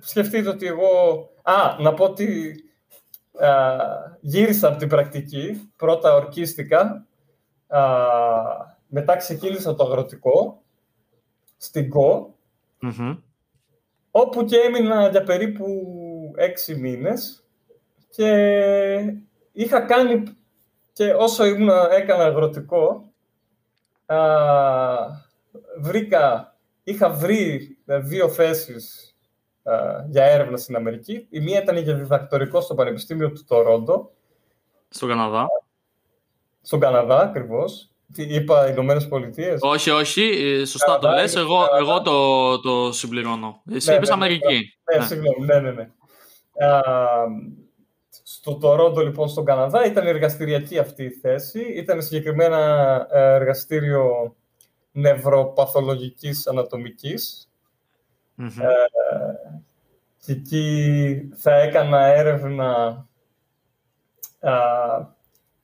σκεφτείτε 0.02 0.50
ότι 0.50 0.66
εγώ... 0.68 0.90
Α, 1.44 1.76
να 1.80 1.94
πω 1.94 2.04
ότι 2.04 2.56
α, 3.40 3.50
γύρισα 4.22 4.68
από 4.68 4.78
την 4.78 4.88
πρακτική. 4.90 5.72
Πρώτα 5.76 6.14
ορκίστηκα. 6.14 7.06
Α, 7.68 7.82
μετά 8.88 9.16
ξεκίνησα 9.16 9.76
το 9.76 9.84
αγροτικό 9.84 10.62
στην 11.58 11.90
Go, 11.94 12.26
Μμμ. 12.82 13.18
όπου 14.12 14.46
και 14.46 14.58
έμεινα 14.58 15.10
για 15.10 15.24
περίπου 15.24 15.66
έξι 16.36 16.76
μήνες 16.76 17.44
και 18.10 19.20
είχα 19.52 19.82
κάνει 19.82 20.24
και 20.94 21.14
όσο 21.14 21.46
ήμουν, 21.46 21.70
έκανα 21.92 22.24
αγροτικό 22.24 23.12
α, 24.06 24.18
βρήκα, 25.80 26.56
είχα 26.84 27.10
βρει 27.10 27.78
ε, 27.86 28.00
δύο 28.00 28.30
θέσεις 28.30 29.16
α, 29.64 29.74
για 30.10 30.24
έρευνα 30.24 30.58
στην 30.58 30.76
Αμερική. 30.76 31.28
Η 31.30 31.40
μία 31.40 31.62
ήταν 31.62 31.78
για 31.78 31.96
διδακτορικό 31.96 32.62
στο 32.62 32.76
Πανεπιστήμιο 32.76 33.32
του 33.32 33.44
Τορόντο, 33.48 34.12
Στον 34.90 35.10
Καναδά. 35.10 35.48
στον 36.62 36.80
Καναδά 36.80 37.20
ακριβώς. 37.20 37.89
Τι 38.14 38.24
είπα, 38.24 38.70
Ηνωμένες 38.70 39.08
Πολιτείες; 39.08 39.60
Όχι, 39.62 39.90
όχι, 39.90 40.22
ε, 40.22 40.66
σωστά 40.66 40.94
το 40.94 41.00
Καναδά, 41.02 41.22
λες, 41.22 41.32
είναι 41.34 41.42
εγώ, 41.42 41.56
Καναδά. 41.56 41.78
εγώ 41.78 42.02
το, 42.02 42.60
το 42.60 42.92
συμπληρώνω. 42.92 43.62
Εσύ 43.74 43.90
Ναι, 43.90 43.96
είπες 43.96 44.10
ναι, 44.10 44.16
ναι, 44.16 44.22
Αμερική. 44.24 44.78
Ναι, 44.92 44.98
Ναι. 45.00 45.06
συγγνώμη, 45.06 45.46
ναι, 45.46 45.60
ναι, 45.60 45.72
ναι. 45.72 45.90
Α, 46.68 46.82
στο 48.24 48.56
Τορόντο, 48.56 49.02
λοιπόν, 49.02 49.28
στον 49.30 49.46
Καναδά, 49.46 49.86
ήταν 49.86 50.08
εργαστηριακή 50.08 50.78
αυτή 50.78 51.04
η 51.04 51.12
θέση. 51.12 51.60
Ήταν 51.62 52.02
συγκεκριμένα 52.02 52.58
ε, 53.12 53.34
εργαστήριο 53.34 54.36
νευροπαθολογικής 54.92 56.48
ανατομικής. 56.48 57.50
Μμμ. 58.36 58.48
Ε, 58.48 58.66
και 60.26 60.32
εκεί 60.32 61.30
θα 61.36 61.54
έκανα 61.54 62.06
έρευνα... 62.06 62.72
Α, 64.40 64.54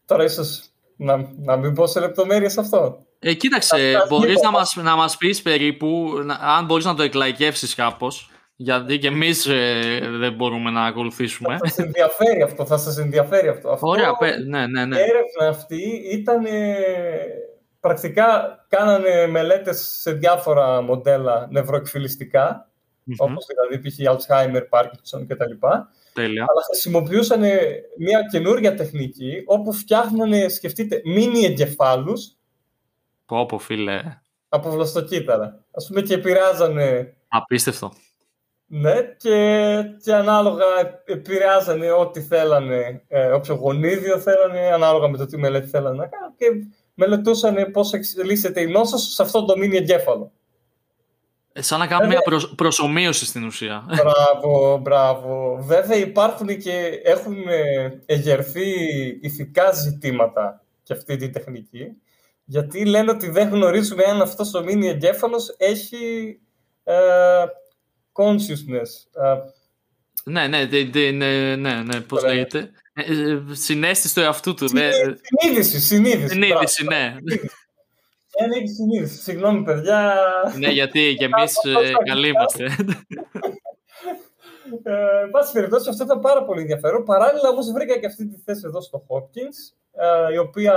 τώρα 0.05 0.23
ίσως 0.23 0.69
να, 0.95 1.29
να 1.37 1.55
μην 1.55 1.73
πω 1.73 1.87
σε 1.87 1.99
λεπτομέρειες 1.99 2.57
αυτό. 2.57 3.05
Ε, 3.19 3.33
κοίταξε, 3.33 3.75
Αυτά 3.95 4.05
μπορείς 4.09 4.31
είπα. 4.33 4.41
να 4.43 4.51
μας, 4.51 4.75
να 4.83 4.95
μας 4.95 5.17
πεις 5.17 5.41
περίπου, 5.41 6.11
να- 6.25 6.33
αν 6.41 6.65
μπορείς 6.65 6.85
να 6.85 6.95
το 6.95 7.03
εκλαϊκεύσεις 7.03 7.75
κάπως, 7.75 8.29
γιατί 8.55 8.97
και 8.99 9.07
εμείς 9.07 9.45
ε, 9.45 9.99
δεν 10.19 10.33
μπορούμε 10.33 10.69
να 10.71 10.85
ακολουθήσουμε. 10.85 11.57
Θα 11.57 11.67
σας 11.67 11.77
ενδιαφέρει 11.77 12.41
αυτό, 12.41 12.65
θα 12.65 12.77
σας 12.77 12.97
ενδιαφέρει 12.97 13.47
αυτό. 13.47 13.69
αυτό 13.69 13.87
Ωραία, 13.87 14.15
πέ- 14.15 14.37
ναι, 14.47 14.67
ναι, 14.67 14.85
ναι. 14.85 14.95
Η 14.97 14.99
έρευνα 15.01 15.47
αυτή 15.59 15.81
ήταν 16.11 16.43
πρακτικά 17.79 18.55
κάνανε 18.69 19.27
μελέτες 19.27 19.97
σε 20.01 20.11
διάφορα 20.11 20.81
μοντέλα 20.81 21.47
νευροεκφυλιστικά, 21.51 22.69
Μμμ, 23.03 23.15
όπως 23.17 23.45
δηλαδή 23.45 23.89
π.χ. 23.89 23.95
Alzheimer, 23.99 24.79
Parkinson 24.79 25.25
κτλ. 25.27 25.67
Τέλεια. 26.15 26.45
Αλλά 26.49 26.61
χρησιμοποιούσαν 26.69 27.39
μια 27.97 28.19
καινούργια 28.31 28.75
τεχνική 28.75 29.43
όπου 29.45 29.73
φτιάχνανε, 29.73 30.47
σκεφτείτε, 30.47 31.01
μίνι 31.03 31.45
εγκεφάλους 31.45 32.35
Πω 33.25 33.45
πω 33.45 33.57
φίλε, 33.57 34.01
από 34.49 34.69
βλαστοκύτταρα. 34.69 35.65
Ας 35.71 35.87
πούμε 35.87 36.01
και 36.01 36.13
επηρεάζανε 36.13 37.17
απίστευτο. 37.27 37.93
Ναι, 38.67 38.93
και, 39.17 39.77
και 40.03 40.13
ανάλογα 40.13 40.65
επηρεάζανε 41.05 41.91
ό,τι 41.91 42.21
θέλανε, 42.21 43.03
ε, 43.07 43.27
όποιο 43.27 43.55
γονίδιο 43.55 44.19
θέλανε, 44.19 44.59
ανάλογα 44.73 45.07
με 45.07 45.17
το 45.17 45.25
τι 45.25 45.37
μελέτη 45.37 45.67
θέλανε 45.67 45.97
να 45.97 46.07
κάνουν 46.07 46.35
και 46.37 46.45
μελετούσαν 46.93 47.71
πώς 47.71 47.93
εξελίσσεται 47.93 48.61
η 48.61 48.67
νόσος 48.67 49.01
σε 49.01 49.21
αυτό 49.21 49.45
το 49.45 49.57
μήνυ 49.57 49.77
εγκέφαλο. 49.77 50.31
Ε, 51.57 51.61
σαν 51.61 51.79
να 51.79 51.87
κάνουμε 51.87 52.07
μια 52.07 52.43
προσωμείωση 52.55 53.25
στην 53.25 53.45
ουσία. 53.45 53.85
Μπράβο, 54.03 54.77
μπράβο. 54.77 55.57
Βέβαια 55.61 55.97
υπάρχουν 55.97 56.47
και 56.47 57.01
έχουν 57.03 57.35
εγερθεί 58.05 58.69
ηθικά 59.21 59.71
ζητήματα 59.71 60.63
και 60.83 60.93
αυτή 60.93 61.15
τη 61.15 61.29
τεχνική. 61.29 61.85
Γιατί 62.45 62.85
λένε 62.85 63.11
ότι 63.11 63.29
δεν 63.29 63.49
γνωρίζουμε 63.49 64.03
αν 64.03 64.21
αυτός 64.21 64.53
ο 64.53 64.63
μήνυ 64.63 64.87
εγκέφαλος 64.87 65.55
έχει 65.57 66.39
ε, 66.83 66.95
consciousness. 68.13 69.21
Ε, 69.23 69.35
ναι, 70.23 70.47
ναι, 70.47 70.67
ναι, 71.11 71.55
ναι, 71.55 71.83
ναι, 71.83 72.01
πώς 72.01 72.23
λέγεται. 72.23 72.71
Συνέστηση 73.51 74.13
του 74.13 74.21
εαυτού 74.21 74.53
του. 74.53 74.67
Συνείδηση, 74.67 75.79
συνείδηση. 75.79 76.27
Συνείδηση, 76.27 76.83
ναι. 76.83 77.15
Δεν 77.23 77.49
έχει 78.55 78.67
συνείδηση. 78.67 79.21
Συγγνώμη, 79.21 79.63
παιδιά. 79.63 80.13
Ναι, 80.57 80.67
γιατί 80.67 80.99
και 81.17 81.25
εμείς 81.25 81.55
καλοί 82.05 82.27
είμαστε. 82.27 82.63
Ε, 84.83 85.21
εν 85.23 85.29
πάση 85.31 85.53
περιπτώσει, 85.53 85.89
αυτό 85.89 86.03
ήταν 86.03 86.19
πάρα 86.19 86.43
πολύ 86.43 86.61
ενδιαφέρον. 86.61 87.03
Παράλληλα, 87.03 87.49
όμως, 87.49 87.71
βρήκα 87.71 87.99
και 87.99 88.05
αυτή 88.05 88.27
τη 88.27 88.41
θέση 88.45 88.61
εδώ 88.65 88.81
στο 88.81 89.05
Hopkins, 89.07 89.75
ε, 90.29 90.33
η 90.33 90.37
οποία 90.37 90.73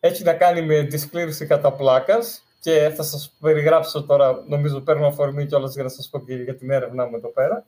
έχει 0.00 0.24
να 0.24 0.32
κάνει 0.32 0.62
με 0.62 0.82
τη 0.82 0.98
σκλήρηση 0.98 1.46
κατά 1.46 1.72
πλάκας. 1.72 2.44
Και 2.60 2.92
θα 2.96 3.02
σας 3.02 3.36
περιγράψω 3.40 4.04
τώρα, 4.04 4.44
νομίζω 4.46 4.80
παίρνω 4.80 5.06
αφορμή 5.06 5.46
κιόλας 5.46 5.74
για 5.74 5.82
να 5.82 5.88
σας 5.88 6.08
πω 6.08 6.18
και 6.18 6.34
για 6.34 6.56
την 6.56 6.70
έρευνά 6.70 7.06
μου 7.06 7.16
εδώ 7.16 7.28
πέρα. 7.28 7.64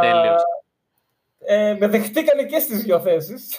Τέλειος. 0.00 0.42
Ε, 1.48 1.76
με 1.78 1.88
δεχτήκανε 1.88 2.44
και 2.44 2.58
στις 2.58 2.82
δύο 2.82 3.00
θέσεις. 3.00 3.56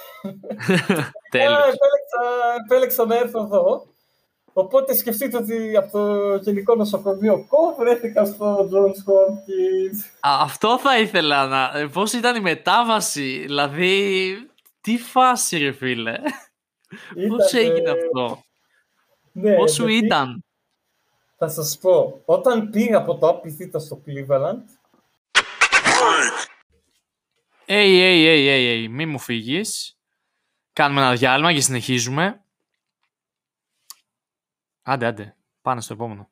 Τέλος. 1.31 1.57
επέλεξα, 1.57 2.21
επέλεξα 2.65 3.05
να 3.05 3.15
έρθω 3.15 3.39
εδώ. 3.39 3.87
Οπότε 4.53 4.95
σκεφτείτε 4.95 5.37
ότι 5.37 5.77
από 5.77 5.91
το 5.91 6.35
Γενικό 6.35 6.75
Νοσοκομείο 6.75 7.45
Κο 7.49 7.75
βρέθηκα 7.79 8.25
στο 8.25 8.69
Johns 8.73 9.11
Hopkins. 9.11 10.11
Αυτό 10.21 10.79
θα 10.79 10.99
ήθελα 10.99 11.47
να... 11.47 11.89
Πώς 11.89 12.13
ήταν 12.13 12.35
η 12.35 12.39
μετάβαση, 12.39 13.39
δηλαδή... 13.45 14.35
Τι 14.81 14.97
φάση 14.97 15.57
ρε 15.57 15.71
φίλε; 15.71 16.13
Ήταν, 17.15 17.37
Πώς 17.37 17.53
έγινε 17.53 17.89
αυτό; 17.89 18.43
Ναι, 19.31 19.55
Πώς 19.55 19.73
σου 19.73 19.87
ήταν; 19.87 20.43
Θα 21.37 21.49
σας 21.49 21.77
πω, 21.81 22.21
όταν 22.25 22.69
πήγα 22.69 22.97
από 22.97 23.17
το 23.17 23.27
Apple 23.27 23.79
στο 23.79 24.01
Cleveland, 24.05 24.61
Hey, 27.69 27.99
hey, 27.99 28.23
hey, 28.23 28.45
hey, 28.47 28.85
hey, 28.85 28.89
μη 28.89 29.05
μου 29.05 29.19
φύγεις. 29.19 29.97
Κάνουμε 30.73 31.01
ένα 31.01 31.15
διάλειμμα 31.15 31.53
και 31.53 31.61
συνεχίζουμε. 31.61 32.43
Άντε, 34.81 35.05
άντε. 35.05 35.37
Πάνε 35.61 35.81
στο 35.81 35.93
επόμενο. 35.93 36.29